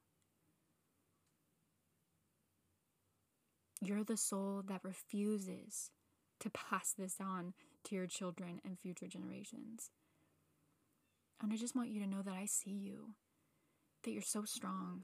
You're 3.82 4.04
the 4.04 4.18
soul 4.18 4.64
that 4.68 4.84
refuses 4.84 5.92
to 6.40 6.50
pass 6.50 6.94
this 6.98 7.18
on 7.22 7.54
to 7.84 7.96
your 7.96 8.08
children 8.08 8.62
and 8.66 8.80
future 8.80 9.08
generations. 9.08 9.92
And 11.42 11.54
I 11.54 11.58
just 11.58 11.76
want 11.76 11.90
you 11.90 12.02
to 12.02 12.08
know 12.08 12.22
that 12.24 12.34
I 12.34 12.46
see 12.46 12.72
you, 12.72 13.12
that 14.04 14.12
you're 14.12 14.22
so 14.22 14.44
strong, 14.46 15.04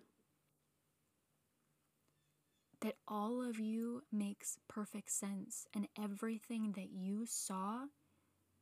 that 2.92 2.98
all 3.08 3.42
of 3.42 3.58
you 3.58 4.04
makes 4.12 4.58
perfect 4.68 5.10
sense, 5.10 5.66
and 5.74 5.88
everything 5.98 6.74
that 6.74 6.90
you 6.92 7.26
saw 7.26 7.86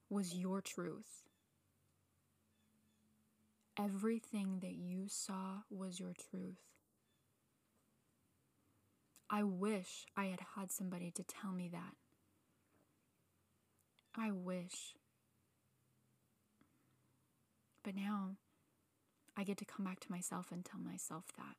was 0.07 0.36
your 0.36 0.62
truth. 0.62 1.24
Everything 3.75 4.59
that 4.59 4.75
you 4.75 5.05
saw 5.07 5.62
was 5.71 6.00
your 6.00 6.13
truth. 6.13 6.59
I 9.31 9.41
wish 9.41 10.05
I 10.15 10.25
had 10.25 10.41
had 10.55 10.71
somebody 10.71 11.09
to 11.09 11.24
tell 11.24 11.51
me 11.51 11.67
that. 11.69 11.95
I 14.15 14.29
wish. 14.29 14.93
But 17.83 17.95
now 17.95 18.36
I 19.36 19.43
get 19.43 19.57
to 19.57 19.65
come 19.65 19.86
back 19.86 20.00
to 20.01 20.12
myself 20.12 20.51
and 20.51 20.63
tell 20.63 20.81
myself 20.81 21.25
that. 21.36 21.55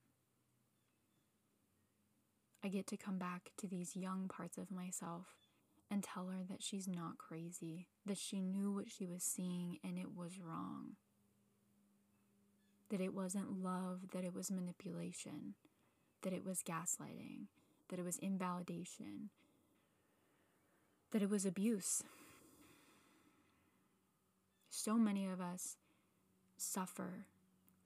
I 2.62 2.69
get 2.69 2.87
to 2.88 2.97
come 2.97 3.19
back 3.19 3.52
to 3.59 3.67
these 3.67 3.97
young 3.97 4.29
parts 4.29 4.59
of 4.59 4.71
myself 4.71 5.26
and 5.90 6.05
tell 6.05 6.26
her 6.26 6.45
that 6.49 6.62
she's 6.62 6.87
not 6.87 7.19
crazy, 7.19 7.88
that 8.05 8.19
she 8.19 8.40
knew 8.40 8.71
what 8.71 8.90
she 8.90 9.07
was 9.07 9.23
seeing 9.23 9.79
and 9.83 9.99
it 9.99 10.14
was 10.14 10.38
wrong. 10.38 10.97
That 12.90 13.00
it 13.00 13.14
wasn't 13.14 13.62
love, 13.62 14.11
that 14.12 14.25
it 14.25 14.35
was 14.35 14.50
manipulation, 14.50 15.55
that 16.23 16.33
it 16.33 16.45
was 16.45 16.62
gaslighting, 16.62 17.47
that 17.88 17.99
it 17.99 18.05
was 18.05 18.19
invalidation, 18.19 19.31
that 21.12 21.23
it 21.23 21.31
was 21.31 21.47
abuse. 21.47 22.05
So 24.69 24.97
many 24.97 25.26
of 25.26 25.40
us 25.40 25.76
suffer 26.57 27.26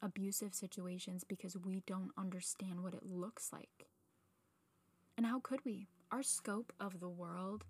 abusive 0.03 0.53
situations 0.53 1.25
because 1.25 1.57
we 1.57 1.83
don't 1.87 2.11
understand 2.19 2.83
what 2.83 2.93
it 2.93 3.07
looks 3.07 3.51
like. 3.53 3.87
And 5.17 5.27
how 5.27 5.41
could 5.41 5.65
we? 5.65 5.89
Our 6.11 6.23
scope 6.23 6.73
of 6.81 7.01
the 7.01 7.09
world, 7.09 7.65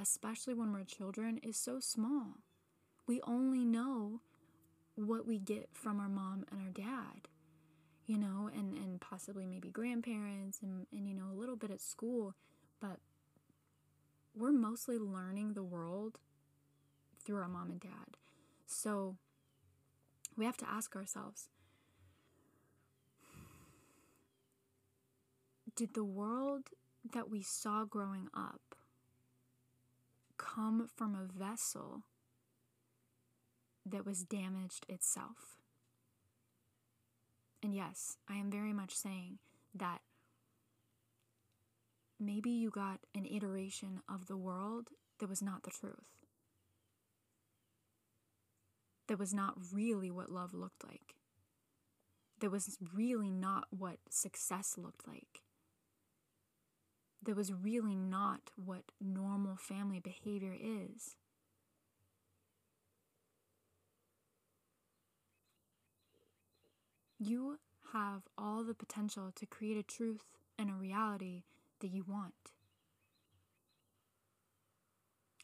especially 0.00 0.54
when 0.54 0.72
we're 0.72 0.84
children, 0.84 1.38
is 1.42 1.56
so 1.56 1.80
small. 1.80 2.38
We 3.06 3.20
only 3.26 3.64
know 3.64 4.20
what 4.94 5.26
we 5.26 5.38
get 5.38 5.68
from 5.72 6.00
our 6.00 6.08
mom 6.08 6.44
and 6.50 6.60
our 6.60 6.70
dad, 6.70 7.28
you 8.06 8.18
know, 8.18 8.48
and, 8.54 8.76
and 8.76 9.00
possibly 9.00 9.46
maybe 9.46 9.70
grandparents 9.70 10.60
and, 10.62 10.86
and, 10.92 11.08
you 11.08 11.14
know, 11.14 11.30
a 11.32 11.38
little 11.38 11.56
bit 11.56 11.70
at 11.70 11.80
school. 11.80 12.34
But 12.80 12.98
we're 14.34 14.52
mostly 14.52 14.98
learning 14.98 15.54
the 15.54 15.62
world 15.62 16.18
through 17.24 17.38
our 17.38 17.48
mom 17.48 17.70
and 17.70 17.80
dad. 17.80 18.16
So 18.66 19.16
we 20.36 20.44
have 20.44 20.56
to 20.58 20.68
ask 20.68 20.96
ourselves 20.96 21.48
did 25.76 25.94
the 25.94 26.04
world 26.04 26.70
that 27.12 27.28
we 27.28 27.42
saw 27.42 27.84
growing 27.84 28.28
up 28.34 28.76
come 30.36 30.88
from 30.94 31.14
a 31.14 31.26
vessel 31.26 32.02
that 33.84 34.06
was 34.06 34.22
damaged 34.24 34.86
itself? 34.88 35.58
And 37.62 37.74
yes, 37.74 38.16
I 38.28 38.34
am 38.36 38.50
very 38.50 38.72
much 38.72 38.94
saying 38.94 39.38
that 39.74 40.00
maybe 42.20 42.50
you 42.50 42.70
got 42.70 43.00
an 43.14 43.26
iteration 43.26 44.00
of 44.08 44.26
the 44.26 44.36
world 44.36 44.90
that 45.18 45.28
was 45.28 45.42
not 45.42 45.62
the 45.62 45.70
truth. 45.70 46.14
that 49.08 49.18
was 49.18 49.34
not 49.34 49.54
really 49.72 50.10
what 50.10 50.30
love 50.30 50.54
looked 50.54 50.84
like. 50.84 51.14
That 52.40 52.50
was 52.50 52.78
really 52.92 53.30
not 53.30 53.66
what 53.70 53.98
success 54.10 54.74
looked 54.76 55.06
like. 55.06 55.42
That 57.24 57.36
was 57.36 57.52
really 57.52 57.96
not 57.96 58.50
what 58.56 58.92
normal 59.00 59.56
family 59.56 59.98
behavior 59.98 60.54
is. 60.54 61.16
You 67.18 67.58
have 67.94 68.22
all 68.36 68.62
the 68.62 68.74
potential 68.74 69.32
to 69.36 69.46
create 69.46 69.78
a 69.78 69.82
truth 69.82 70.24
and 70.58 70.68
a 70.68 70.74
reality 70.74 71.44
that 71.80 71.88
you 71.88 72.04
want. 72.06 72.52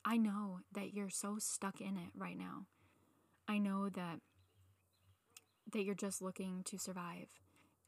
I 0.04 0.16
know 0.16 0.60
that 0.72 0.92
you're 0.92 1.10
so 1.10 1.36
stuck 1.38 1.80
in 1.80 1.96
it 1.96 2.10
right 2.14 2.36
now. 2.36 2.66
I 3.48 3.58
know 3.58 3.88
that 3.88 4.20
that 5.72 5.84
you're 5.84 5.94
just 5.94 6.20
looking 6.20 6.62
to 6.64 6.78
survive 6.78 7.28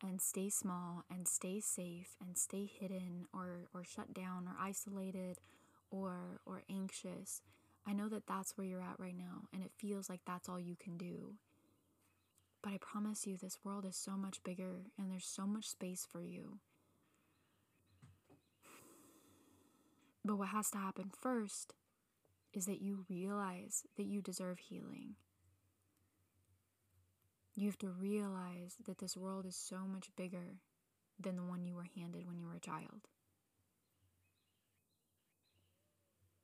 and 0.02 0.20
stay 0.20 0.48
small 0.48 1.04
and 1.10 1.28
stay 1.28 1.60
safe 1.60 2.16
and 2.20 2.36
stay 2.36 2.66
hidden 2.66 3.26
or 3.32 3.68
or 3.74 3.84
shut 3.84 4.12
down 4.12 4.46
or 4.46 4.56
isolated 4.60 5.38
or 5.90 6.40
or 6.44 6.62
anxious. 6.70 7.42
I 7.86 7.92
know 7.92 8.08
that 8.08 8.26
that's 8.26 8.56
where 8.56 8.66
you're 8.66 8.82
at 8.82 8.98
right 8.98 9.16
now 9.16 9.48
and 9.52 9.62
it 9.62 9.72
feels 9.78 10.08
like 10.08 10.20
that's 10.26 10.48
all 10.48 10.60
you 10.60 10.76
can 10.76 10.96
do. 10.96 11.34
But 12.62 12.72
I 12.72 12.78
promise 12.78 13.26
you 13.26 13.36
this 13.36 13.58
world 13.64 13.84
is 13.84 13.96
so 13.96 14.12
much 14.12 14.42
bigger 14.44 14.86
and 14.98 15.10
there's 15.10 15.26
so 15.26 15.46
much 15.46 15.68
space 15.68 16.06
for 16.10 16.22
you. 16.22 16.58
But 20.24 20.36
what 20.36 20.48
has 20.48 20.70
to 20.70 20.78
happen 20.78 21.10
first 21.20 21.74
is 22.52 22.66
that 22.66 22.80
you 22.80 23.04
realize 23.08 23.84
that 23.96 24.04
you 24.04 24.22
deserve 24.22 24.58
healing. 24.58 25.16
You 27.54 27.66
have 27.66 27.78
to 27.78 27.90
realize 27.90 28.76
that 28.86 28.98
this 28.98 29.16
world 29.16 29.44
is 29.46 29.56
so 29.56 29.86
much 29.86 30.08
bigger 30.16 30.60
than 31.20 31.36
the 31.36 31.42
one 31.42 31.64
you 31.64 31.74
were 31.74 31.88
handed 31.96 32.26
when 32.26 32.38
you 32.38 32.46
were 32.46 32.56
a 32.56 32.60
child. 32.60 33.08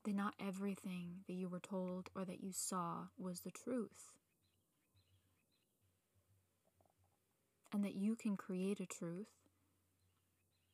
That 0.04 0.14
not 0.14 0.34
everything 0.38 1.20
that 1.26 1.32
you 1.34 1.48
were 1.48 1.60
told 1.60 2.08
or 2.14 2.24
that 2.24 2.42
you 2.42 2.52
saw 2.52 3.06
was 3.18 3.40
the 3.40 3.50
truth. 3.50 4.12
And 7.72 7.84
that 7.84 7.94
you 7.94 8.14
can 8.14 8.36
create 8.36 8.80
a 8.80 8.86
truth 8.86 9.28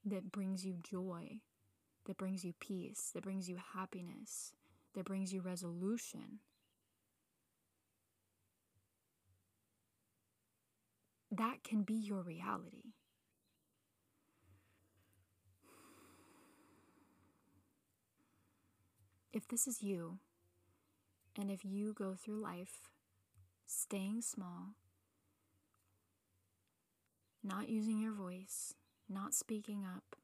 that 0.04 0.30
brings 0.30 0.64
you 0.64 0.76
joy, 0.82 1.40
that 2.06 2.18
brings 2.18 2.44
you 2.44 2.54
peace, 2.60 3.10
that 3.14 3.22
brings 3.22 3.48
you 3.48 3.56
happiness, 3.74 4.52
that 4.94 5.04
brings 5.04 5.32
you 5.32 5.40
resolution. 5.40 6.40
That 11.36 11.64
can 11.64 11.82
be 11.82 11.94
your 11.94 12.22
reality. 12.22 12.92
If 19.32 19.48
this 19.48 19.66
is 19.66 19.82
you, 19.82 20.18
and 21.36 21.50
if 21.50 21.64
you 21.64 21.92
go 21.92 22.14
through 22.14 22.40
life 22.40 22.88
staying 23.66 24.22
small, 24.22 24.74
not 27.42 27.68
using 27.68 27.98
your 27.98 28.12
voice, 28.12 28.74
not 29.08 29.34
speaking 29.34 29.84
up, 29.84 30.14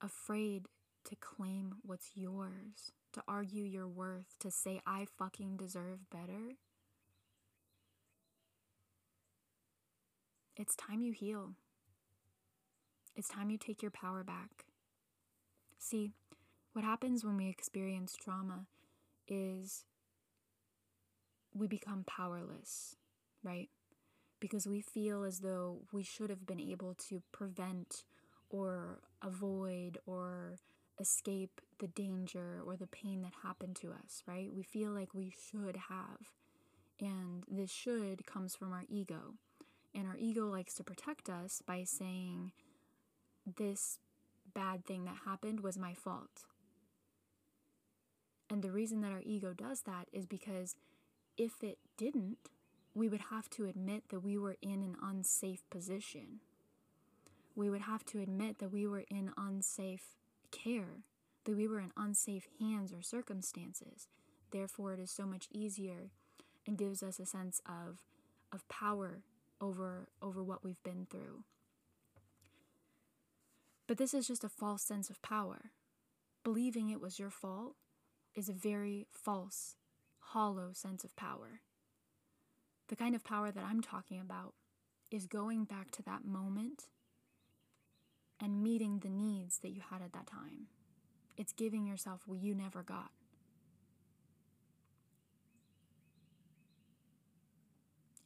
afraid 0.00 0.68
to 1.04 1.16
claim 1.16 1.74
what's 1.82 2.12
yours, 2.14 2.92
to 3.12 3.22
argue 3.28 3.64
your 3.64 3.88
worth, 3.88 4.34
to 4.40 4.50
say, 4.50 4.80
I 4.86 5.06
fucking 5.18 5.58
deserve 5.58 6.08
better, 6.08 6.54
it's 10.56 10.74
time 10.74 11.02
you 11.02 11.12
heal. 11.12 11.52
It's 13.14 13.28
time 13.28 13.50
you 13.50 13.58
take 13.58 13.82
your 13.82 13.90
power 13.90 14.22
back. 14.22 14.66
See, 15.78 16.12
what 16.72 16.84
happens 16.84 17.24
when 17.24 17.36
we 17.36 17.48
experience 17.48 18.16
trauma 18.16 18.66
is 19.28 19.84
we 21.54 21.66
become 21.66 22.04
powerless, 22.06 22.96
right? 23.42 23.68
Because 24.40 24.66
we 24.66 24.80
feel 24.80 25.24
as 25.24 25.40
though 25.40 25.82
we 25.92 26.02
should 26.02 26.30
have 26.30 26.46
been 26.46 26.60
able 26.60 26.94
to 27.08 27.22
prevent 27.32 28.04
or 28.50 29.00
avoid 29.22 29.98
or 30.06 30.58
escape 31.00 31.60
the 31.78 31.88
danger 31.88 32.60
or 32.64 32.76
the 32.76 32.86
pain 32.86 33.22
that 33.22 33.32
happened 33.42 33.76
to 33.76 33.88
us, 33.92 34.22
right? 34.26 34.50
We 34.54 34.62
feel 34.62 34.90
like 34.90 35.14
we 35.14 35.32
should 35.50 35.76
have. 35.88 36.32
And 37.00 37.44
this 37.48 37.70
should 37.70 38.26
comes 38.26 38.54
from 38.54 38.72
our 38.72 38.84
ego. 38.88 39.34
And 39.96 40.06
our 40.06 40.16
ego 40.18 40.44
likes 40.46 40.74
to 40.74 40.84
protect 40.84 41.30
us 41.30 41.62
by 41.66 41.84
saying, 41.84 42.52
This 43.56 43.98
bad 44.54 44.84
thing 44.84 45.06
that 45.06 45.16
happened 45.24 45.60
was 45.60 45.78
my 45.78 45.94
fault. 45.94 46.44
And 48.50 48.62
the 48.62 48.70
reason 48.70 49.00
that 49.00 49.12
our 49.12 49.22
ego 49.24 49.54
does 49.54 49.80
that 49.82 50.08
is 50.12 50.26
because 50.26 50.76
if 51.38 51.64
it 51.64 51.78
didn't, 51.96 52.50
we 52.94 53.08
would 53.08 53.22
have 53.30 53.48
to 53.50 53.64
admit 53.64 54.10
that 54.10 54.20
we 54.20 54.36
were 54.36 54.56
in 54.60 54.82
an 54.82 54.96
unsafe 55.02 55.68
position. 55.70 56.40
We 57.54 57.70
would 57.70 57.82
have 57.82 58.04
to 58.06 58.20
admit 58.20 58.58
that 58.58 58.70
we 58.70 58.86
were 58.86 59.04
in 59.10 59.32
unsafe 59.38 60.14
care, 60.50 61.04
that 61.44 61.56
we 61.56 61.66
were 61.66 61.80
in 61.80 61.92
unsafe 61.96 62.48
hands 62.60 62.92
or 62.92 63.00
circumstances. 63.00 64.08
Therefore, 64.50 64.92
it 64.92 65.00
is 65.00 65.10
so 65.10 65.24
much 65.24 65.48
easier 65.50 66.10
and 66.66 66.78
gives 66.78 67.02
us 67.02 67.18
a 67.18 67.26
sense 67.26 67.60
of, 67.66 68.00
of 68.52 68.68
power 68.68 69.22
over, 69.60 70.08
over 70.22 70.42
what 70.42 70.64
we've 70.64 70.82
been 70.82 71.06
through. 71.10 71.44
But 73.86 73.98
this 73.98 74.14
is 74.14 74.26
just 74.26 74.44
a 74.44 74.48
false 74.48 74.82
sense 74.82 75.10
of 75.10 75.22
power. 75.22 75.70
Believing 76.42 76.90
it 76.90 77.00
was 77.00 77.18
your 77.18 77.30
fault 77.30 77.76
is 78.34 78.48
a 78.48 78.52
very 78.52 79.06
false, 79.10 79.76
hollow 80.18 80.70
sense 80.72 81.04
of 81.04 81.16
power. 81.16 81.60
The 82.88 82.96
kind 82.96 83.14
of 83.14 83.24
power 83.24 83.50
that 83.50 83.64
I'm 83.64 83.80
talking 83.80 84.20
about 84.20 84.54
is 85.10 85.26
going 85.26 85.64
back 85.64 85.90
to 85.92 86.02
that 86.02 86.24
moment 86.24 86.84
and 88.40 88.62
meeting 88.62 88.98
the 88.98 89.08
needs 89.08 89.58
that 89.58 89.70
you 89.70 89.80
had 89.90 90.02
at 90.02 90.12
that 90.12 90.26
time. 90.26 90.66
It's 91.36 91.52
giving 91.52 91.86
yourself 91.86 92.22
what 92.26 92.40
you 92.40 92.54
never 92.54 92.82
got. 92.82 93.10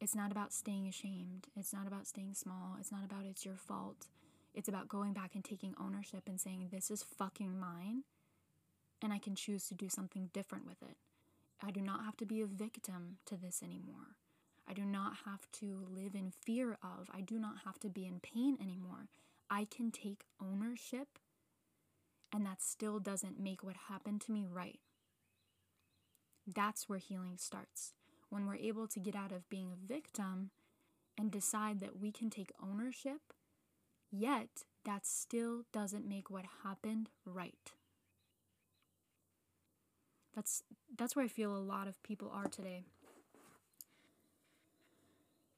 It's 0.00 0.14
not 0.14 0.32
about 0.32 0.52
staying 0.52 0.88
ashamed. 0.88 1.48
It's 1.54 1.74
not 1.74 1.86
about 1.86 2.06
staying 2.06 2.34
small. 2.34 2.76
It's 2.80 2.90
not 2.90 3.04
about 3.04 3.26
it's 3.26 3.44
your 3.44 3.56
fault. 3.56 4.08
It's 4.54 4.68
about 4.68 4.88
going 4.88 5.12
back 5.12 5.34
and 5.34 5.44
taking 5.44 5.74
ownership 5.78 6.22
and 6.26 6.40
saying, 6.40 6.68
This 6.72 6.90
is 6.90 7.02
fucking 7.02 7.60
mine, 7.60 8.04
and 9.02 9.12
I 9.12 9.18
can 9.18 9.34
choose 9.34 9.68
to 9.68 9.74
do 9.74 9.90
something 9.90 10.30
different 10.32 10.66
with 10.66 10.82
it. 10.82 10.96
I 11.62 11.70
do 11.70 11.82
not 11.82 12.04
have 12.04 12.16
to 12.16 12.24
be 12.24 12.40
a 12.40 12.46
victim 12.46 13.18
to 13.26 13.36
this 13.36 13.62
anymore. 13.62 14.16
I 14.66 14.72
do 14.72 14.84
not 14.84 15.18
have 15.26 15.50
to 15.60 15.86
live 15.94 16.14
in 16.14 16.32
fear 16.44 16.78
of. 16.82 17.10
I 17.14 17.20
do 17.20 17.38
not 17.38 17.58
have 17.66 17.78
to 17.80 17.90
be 17.90 18.06
in 18.06 18.20
pain 18.20 18.56
anymore. 18.60 19.08
I 19.50 19.66
can 19.66 19.90
take 19.90 20.24
ownership, 20.42 21.18
and 22.32 22.46
that 22.46 22.62
still 22.62 23.00
doesn't 23.00 23.38
make 23.38 23.62
what 23.62 23.76
happened 23.88 24.22
to 24.22 24.32
me 24.32 24.46
right. 24.50 24.80
That's 26.46 26.88
where 26.88 26.98
healing 26.98 27.36
starts 27.36 27.92
when 28.30 28.46
we're 28.46 28.56
able 28.56 28.86
to 28.88 29.00
get 29.00 29.14
out 29.14 29.32
of 29.32 29.48
being 29.50 29.72
a 29.72 29.92
victim 29.92 30.50
and 31.18 31.30
decide 31.30 31.80
that 31.80 32.00
we 32.00 32.10
can 32.10 32.30
take 32.30 32.52
ownership, 32.62 33.20
yet 34.10 34.64
that 34.84 35.04
still 35.04 35.64
doesn't 35.72 36.08
make 36.08 36.30
what 36.30 36.44
happened 36.62 37.10
right. 37.26 37.72
That's 40.34 40.62
that's 40.96 41.16
where 41.16 41.24
I 41.24 41.28
feel 41.28 41.54
a 41.54 41.58
lot 41.58 41.88
of 41.88 42.02
people 42.02 42.30
are 42.32 42.46
today. 42.46 42.84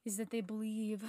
Is 0.03 0.17
that 0.17 0.31
they 0.31 0.41
believe 0.41 1.03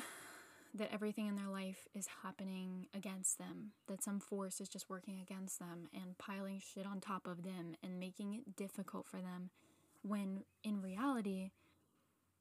that 0.75 0.91
everything 0.93 1.27
in 1.29 1.37
their 1.37 1.49
life 1.49 1.89
is 1.95 2.09
happening 2.23 2.89
against 2.95 3.39
them, 3.39 3.73
that 3.89 4.03
some 4.03 4.21
force 4.21 4.61
is 4.61 4.69
just 4.69 4.91
working 4.91 5.21
against 5.21 5.59
them 5.59 5.89
and 5.95 6.19
piling 6.19 6.61
shit 6.61 6.87
on 6.87 7.01
top 7.01 7.27
of 7.27 7.43
them 7.43 7.75
and 7.83 7.99
making 7.99 8.35
it 8.35 8.57
difficult 8.57 9.07
for 9.07 9.19
them 9.19 9.51
when 10.05 10.45
in 10.63 10.83
reality, 10.83 11.51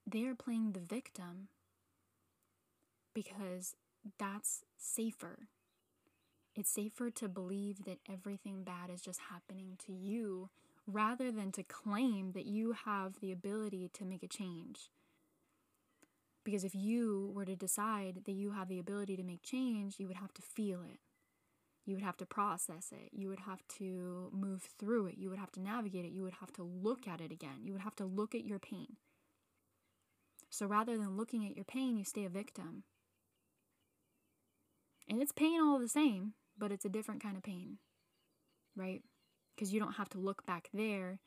they 0.06 0.26
are 0.26 0.36
playing 0.36 0.74
the 0.74 0.80
victim 0.80 1.48
because 3.14 3.76
that's 4.20 4.64
safer. 4.78 5.48
It's 6.56 6.70
safer 6.70 7.10
to 7.10 7.28
believe 7.28 7.86
that 7.86 8.00
everything 8.12 8.64
bad 8.64 8.90
is 8.94 9.02
just 9.02 9.22
happening 9.32 9.78
to 9.86 9.94
you 9.94 10.50
rather 10.86 11.32
than 11.32 11.52
to 11.54 11.64
claim 11.64 12.34
that 12.34 12.46
you 12.46 12.74
have 12.86 13.20
the 13.20 13.32
ability 13.32 13.90
to 13.94 14.06
make 14.06 14.24
a 14.24 14.28
change. 14.28 14.90
Because 16.44 16.66
if 16.66 16.76
you 16.76 17.32
were 17.34 17.46
to 17.46 17.56
decide 17.56 18.24
that 18.26 18.34
you 18.34 18.52
have 18.52 18.68
the 18.68 18.80
ability 18.80 19.16
to 19.16 19.24
make 19.24 19.42
change, 19.42 19.96
you 19.98 20.08
would 20.08 20.18
have 20.18 20.34
to 20.34 20.42
feel 20.42 20.82
it. 20.82 21.00
You 21.86 21.96
would 21.96 22.04
have 22.04 22.18
to 22.18 22.26
process 22.26 22.92
it. 22.92 23.10
You 23.12 23.30
would 23.30 23.42
have 23.42 23.62
to 23.80 24.30
move 24.32 24.70
through 24.80 25.08
it. 25.08 25.18
You 25.18 25.30
would 25.30 25.40
have 25.40 25.52
to 25.54 25.62
navigate 25.62 26.06
it. 26.06 26.12
You 26.12 26.24
would 26.24 26.36
have 26.40 26.54
to 26.54 26.64
look 26.64 27.08
at 27.08 27.20
it 27.20 27.32
again. 27.32 27.62
You 27.64 27.74
would 27.74 27.82
have 27.82 27.96
to 27.98 28.06
look 28.06 28.34
at 28.34 28.46
your 28.46 28.60
pain. 28.60 28.96
So 30.50 30.66
rather 30.66 30.98
than 30.98 31.18
looking 31.18 31.46
at 31.46 31.56
your 31.56 31.66
pain, 31.66 31.98
you 31.98 32.06
stay 32.06 32.26
a 32.26 32.30
victim. 32.30 32.84
And 35.10 35.22
it's 35.22 35.32
pain 35.32 35.60
all 35.60 35.80
the 35.80 35.90
same, 35.90 36.34
but 36.58 36.72
it's 36.72 36.86
a 36.86 36.90
different 36.90 37.22
kind 37.22 37.36
of 37.36 37.44
pain, 37.44 37.80
right? 38.76 39.02
Because 39.54 39.74
you 39.74 39.80
don't 39.80 39.94
have 39.94 40.10
to 40.10 40.18
look 40.18 40.46
back 40.46 40.70
there, 40.74 41.20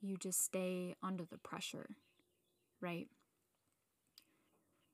you 0.00 0.16
just 0.16 0.44
stay 0.44 0.94
under 1.02 1.24
the 1.24 1.38
pressure, 1.38 1.96
right? 2.80 3.08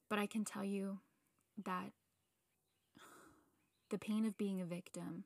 But 0.08 0.18
I 0.18 0.26
can 0.26 0.44
tell 0.44 0.64
you 0.64 1.00
that 1.64 1.92
the 3.92 3.98
pain 3.98 4.24
of 4.24 4.38
being 4.38 4.58
a 4.58 4.64
victim, 4.64 5.24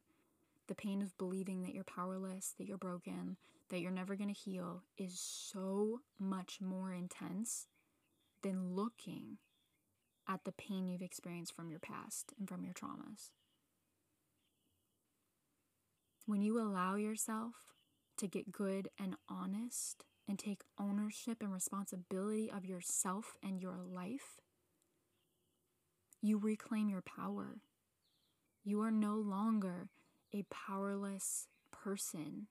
the 0.66 0.74
pain 0.74 1.00
of 1.00 1.16
believing 1.16 1.62
that 1.62 1.72
you're 1.72 1.84
powerless, 1.84 2.52
that 2.58 2.66
you're 2.66 2.76
broken, 2.76 3.36
that 3.70 3.78
you're 3.78 3.92
never 3.92 4.16
going 4.16 4.34
to 4.34 4.38
heal 4.38 4.82
is 4.98 5.20
so 5.20 6.00
much 6.18 6.58
more 6.60 6.92
intense 6.92 7.68
than 8.42 8.74
looking 8.74 9.38
at 10.28 10.44
the 10.44 10.50
pain 10.50 10.88
you've 10.88 11.00
experienced 11.00 11.54
from 11.54 11.70
your 11.70 11.78
past 11.78 12.32
and 12.40 12.48
from 12.48 12.64
your 12.64 12.74
traumas. 12.74 13.30
When 16.26 16.42
you 16.42 16.60
allow 16.60 16.96
yourself 16.96 17.54
to 18.16 18.26
get 18.26 18.50
good 18.50 18.88
and 18.98 19.14
honest 19.28 20.04
and 20.28 20.40
take 20.40 20.62
ownership 20.76 21.38
and 21.40 21.52
responsibility 21.52 22.50
of 22.50 22.64
yourself 22.64 23.36
and 23.44 23.62
your 23.62 23.78
life, 23.78 24.40
you 26.20 26.36
reclaim 26.36 26.88
your 26.88 27.02
power. 27.02 27.60
You 28.68 28.80
are 28.82 28.90
no 28.90 29.14
longer 29.14 29.90
a 30.34 30.42
powerless 30.50 31.46
person 31.70 32.48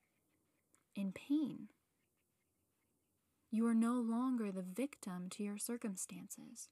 in 0.95 1.11
pain. 1.11 1.67
You 3.51 3.67
are 3.67 3.73
no 3.73 3.95
longer 3.95 4.49
the 4.49 4.61
victim 4.61 5.27
to 5.31 5.43
your 5.43 5.57
circumstances. 5.57 6.69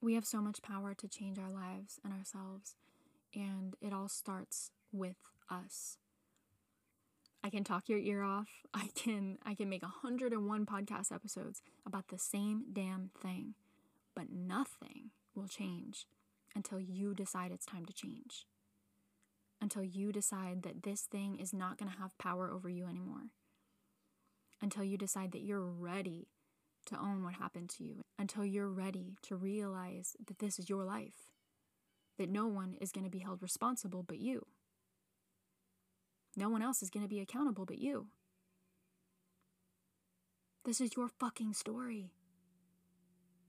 We 0.00 0.14
have 0.14 0.24
so 0.24 0.40
much 0.40 0.62
power 0.62 0.94
to 0.94 1.08
change 1.08 1.36
our 1.36 1.50
lives 1.50 1.98
and 2.04 2.12
ourselves, 2.12 2.76
and 3.34 3.74
it 3.80 3.92
all 3.92 4.08
starts 4.08 4.70
with 4.92 5.16
us. 5.50 5.98
I 7.42 7.50
can 7.50 7.64
talk 7.64 7.88
your 7.88 7.98
ear 7.98 8.22
off. 8.22 8.50
I 8.72 8.90
can 8.94 9.38
I 9.44 9.56
can 9.56 9.68
make 9.68 9.82
101 9.82 10.64
podcast 10.64 11.12
episodes 11.12 11.60
about 11.84 12.06
the 12.06 12.18
same 12.18 12.66
damn 12.72 13.10
thing, 13.20 13.54
but 14.16 14.32
nothing 14.32 15.10
will 15.34 15.46
change 15.46 16.06
until 16.56 16.80
you 16.80 17.14
decide 17.14 17.52
it's 17.52 17.66
time 17.66 17.84
to 17.84 17.92
change. 17.92 18.46
Until 19.60 19.84
you 19.84 20.10
decide 20.10 20.62
that 20.64 20.82
this 20.82 21.02
thing 21.02 21.38
is 21.38 21.52
not 21.52 21.78
going 21.78 21.92
to 21.92 21.98
have 21.98 22.18
power 22.18 22.50
over 22.50 22.68
you 22.68 22.86
anymore. 22.86 23.30
Until 24.60 24.82
you 24.82 24.98
decide 24.98 25.32
that 25.32 25.42
you're 25.42 25.60
ready 25.64 26.28
to 26.86 26.98
own 26.98 27.22
what 27.22 27.34
happened 27.34 27.68
to 27.68 27.84
you 27.84 28.04
until 28.18 28.44
you're 28.44 28.70
ready 28.70 29.16
to 29.22 29.36
realize 29.36 30.16
that 30.24 30.38
this 30.38 30.58
is 30.58 30.70
your 30.70 30.84
life, 30.84 31.28
that 32.16 32.30
no 32.30 32.46
one 32.46 32.74
is 32.80 32.92
going 32.92 33.04
to 33.04 33.10
be 33.10 33.18
held 33.18 33.42
responsible 33.42 34.02
but 34.02 34.18
you. 34.18 34.46
No 36.36 36.48
one 36.48 36.62
else 36.62 36.82
is 36.82 36.90
going 36.90 37.04
to 37.04 37.08
be 37.08 37.20
accountable 37.20 37.66
but 37.66 37.78
you. 37.78 38.06
This 40.64 40.80
is 40.80 40.96
your 40.96 41.08
fucking 41.08 41.54
story. 41.54 42.10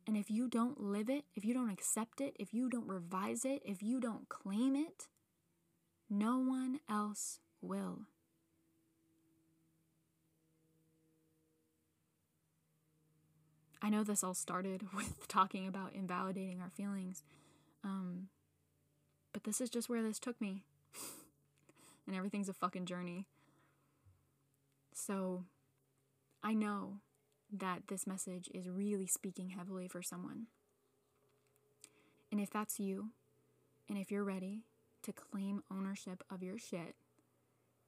And 0.07 0.15
if 0.15 0.31
you 0.31 0.47
don't 0.47 0.79
live 0.79 1.09
it, 1.09 1.25
if 1.35 1.43
you 1.43 1.53
don't 1.53 1.69
accept 1.69 2.21
it, 2.21 2.33
if 2.39 2.53
you 2.53 2.69
don't 2.69 2.87
revise 2.87 3.43
it, 3.43 3.61
if 3.65 3.83
you 3.83 3.99
don't 3.99 4.29
claim 4.29 4.73
it, 4.73 5.07
no 6.09 6.39
one 6.39 6.79
else 6.89 7.39
will. 7.61 8.03
I 13.81 13.89
know 13.89 14.03
this 14.03 14.23
all 14.23 14.33
started 14.33 14.87
with 14.95 15.27
talking 15.27 15.67
about 15.67 15.93
invalidating 15.93 16.61
our 16.61 16.69
feelings, 16.69 17.23
um, 17.83 18.29
but 19.33 19.43
this 19.43 19.59
is 19.59 19.69
just 19.69 19.89
where 19.89 20.01
this 20.01 20.19
took 20.19 20.39
me. 20.39 20.63
and 22.07 22.15
everything's 22.15 22.49
a 22.49 22.53
fucking 22.53 22.85
journey. 22.85 23.27
So 24.93 25.43
I 26.41 26.53
know 26.53 27.01
that 27.51 27.83
this 27.87 28.05
message 28.05 28.49
is 28.53 28.69
really 28.69 29.07
speaking 29.07 29.49
heavily 29.49 29.87
for 29.87 30.01
someone. 30.01 30.47
And 32.31 32.41
if 32.41 32.49
that's 32.49 32.79
you, 32.79 33.11
and 33.89 33.97
if 33.97 34.11
you're 34.11 34.23
ready 34.23 34.63
to 35.03 35.13
claim 35.13 35.63
ownership 35.71 36.23
of 36.29 36.43
your 36.43 36.57
shit 36.57 36.95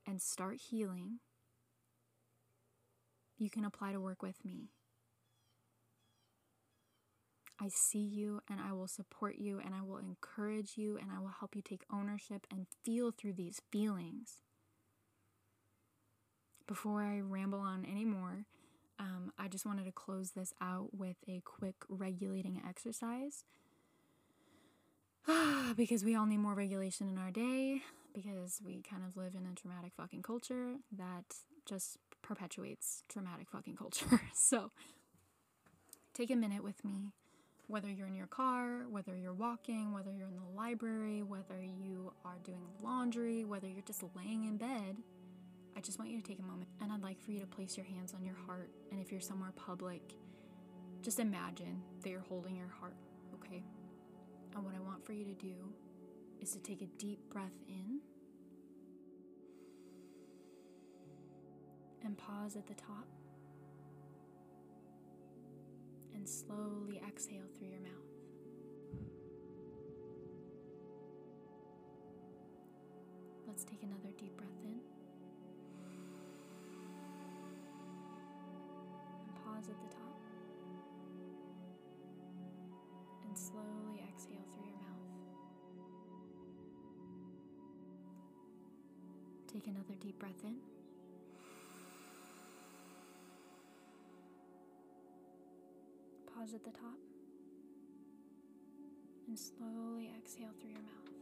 and 0.07 0.21
start 0.21 0.57
healing, 0.69 1.19
you 3.37 3.49
can 3.49 3.65
apply 3.65 3.91
to 3.91 3.99
work 3.99 4.21
with 4.21 4.43
me. 4.45 4.69
I 7.61 7.67
see 7.67 7.99
you 7.99 8.41
and 8.49 8.61
I 8.61 8.71
will 8.71 8.87
support 8.87 9.37
you 9.37 9.59
and 9.59 9.75
I 9.75 9.81
will 9.81 9.97
encourage 9.97 10.77
you 10.77 10.97
and 10.97 11.11
I 11.11 11.19
will 11.19 11.33
help 11.39 11.55
you 11.55 11.61
take 11.61 11.83
ownership 11.91 12.47
and 12.49 12.67
feel 12.85 13.11
through 13.11 13.33
these 13.33 13.61
feelings. 13.69 14.37
Before 16.67 17.01
I 17.01 17.19
ramble 17.19 17.59
on 17.59 17.83
anymore, 17.83 18.45
um, 18.99 19.31
I 19.37 19.47
just 19.47 19.65
wanted 19.65 19.85
to 19.85 19.91
close 19.91 20.31
this 20.31 20.53
out 20.61 20.89
with 20.93 21.17
a 21.27 21.41
quick 21.45 21.75
regulating 21.87 22.61
exercise. 22.67 23.43
because 25.75 26.03
we 26.03 26.15
all 26.15 26.25
need 26.25 26.37
more 26.37 26.53
regulation 26.53 27.07
in 27.09 27.17
our 27.17 27.31
day, 27.31 27.81
because 28.13 28.61
we 28.63 28.81
kind 28.81 29.03
of 29.03 29.15
live 29.15 29.35
in 29.35 29.45
a 29.45 29.55
traumatic 29.55 29.93
fucking 29.95 30.21
culture 30.21 30.75
that 30.95 31.23
just 31.65 31.97
perpetuates 32.21 33.03
traumatic 33.07 33.49
fucking 33.49 33.75
culture. 33.75 34.21
so, 34.33 34.71
take 36.13 36.31
a 36.31 36.35
minute 36.35 36.63
with 36.63 36.83
me 36.83 37.11
whether 37.69 37.87
you're 37.87 38.07
in 38.07 38.15
your 38.15 38.27
car, 38.27 38.87
whether 38.89 39.15
you're 39.15 39.31
walking, 39.31 39.93
whether 39.93 40.11
you're 40.11 40.27
in 40.27 40.35
the 40.35 40.57
library, 40.57 41.21
whether 41.21 41.61
you 41.61 42.11
are 42.25 42.39
doing 42.43 42.65
laundry, 42.81 43.45
whether 43.45 43.67
you're 43.67 43.83
just 43.83 44.03
laying 44.15 44.45
in 44.45 44.57
bed, 44.57 44.97
I 45.75 45.81
just 45.81 45.97
want 45.97 46.11
you 46.11 46.21
to 46.21 46.27
take 46.27 46.39
a 46.39 46.43
moment 46.43 46.69
and 46.81 46.91
I'd 46.91 47.01
like 47.01 47.21
for 47.21 47.31
you 47.31 47.39
to 47.39 47.47
place 47.47 47.77
your 47.77 47.85
hands 47.85 48.13
on 48.13 48.23
your 48.23 48.35
heart. 48.45 48.69
And 48.91 48.99
if 48.99 49.11
you're 49.11 49.21
somewhere 49.21 49.53
public, 49.55 50.01
just 51.01 51.19
imagine 51.19 51.81
that 52.01 52.09
you're 52.09 52.25
holding 52.27 52.55
your 52.55 52.67
heart, 52.67 52.95
okay? 53.35 53.63
And 54.55 54.65
what 54.65 54.75
I 54.75 54.79
want 54.79 55.05
for 55.05 55.13
you 55.13 55.25
to 55.25 55.33
do 55.33 55.55
is 56.41 56.51
to 56.51 56.59
take 56.59 56.81
a 56.81 56.87
deep 56.97 57.19
breath 57.29 57.55
in 57.67 57.99
and 62.03 62.17
pause 62.17 62.55
at 62.55 62.67
the 62.67 62.73
top 62.73 63.07
and 66.13 66.27
slowly 66.27 67.01
exhale 67.07 67.45
through 67.57 67.69
your 67.69 67.79
mouth. 67.79 67.91
Let's 73.47 73.63
take 73.63 73.83
another 73.83 74.09
deep 74.17 74.35
breath 74.37 74.49
in. 74.63 74.88
Pause 79.59 79.69
at 79.69 79.81
the 79.81 79.95
top. 79.95 80.21
And 83.27 83.37
slowly 83.37 84.01
exhale 84.07 84.45
through 84.53 84.67
your 84.67 84.77
mouth. 84.77 85.05
Take 89.51 89.67
another 89.67 89.95
deep 89.99 90.19
breath 90.19 90.43
in. 90.43 90.55
pause 96.35 96.53
at 96.53 96.63
the 96.63 96.71
top 96.71 96.95
and 99.27 99.37
slowly 99.37 100.09
exhale 100.17 100.53
through 100.61 100.69
your 100.69 100.79
mouth. 100.79 101.18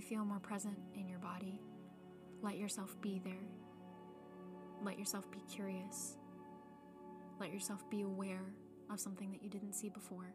Feel 0.00 0.24
more 0.24 0.38
present 0.38 0.78
in 0.94 1.06
your 1.06 1.18
body. 1.18 1.60
Let 2.40 2.56
yourself 2.56 2.96
be 3.02 3.20
there. 3.22 3.34
Let 4.82 4.98
yourself 4.98 5.30
be 5.30 5.40
curious. 5.52 6.16
Let 7.38 7.52
yourself 7.52 7.88
be 7.90 8.02
aware 8.02 8.54
of 8.90 9.00
something 9.00 9.30
that 9.32 9.42
you 9.42 9.50
didn't 9.50 9.74
see 9.74 9.90
before. 9.90 10.34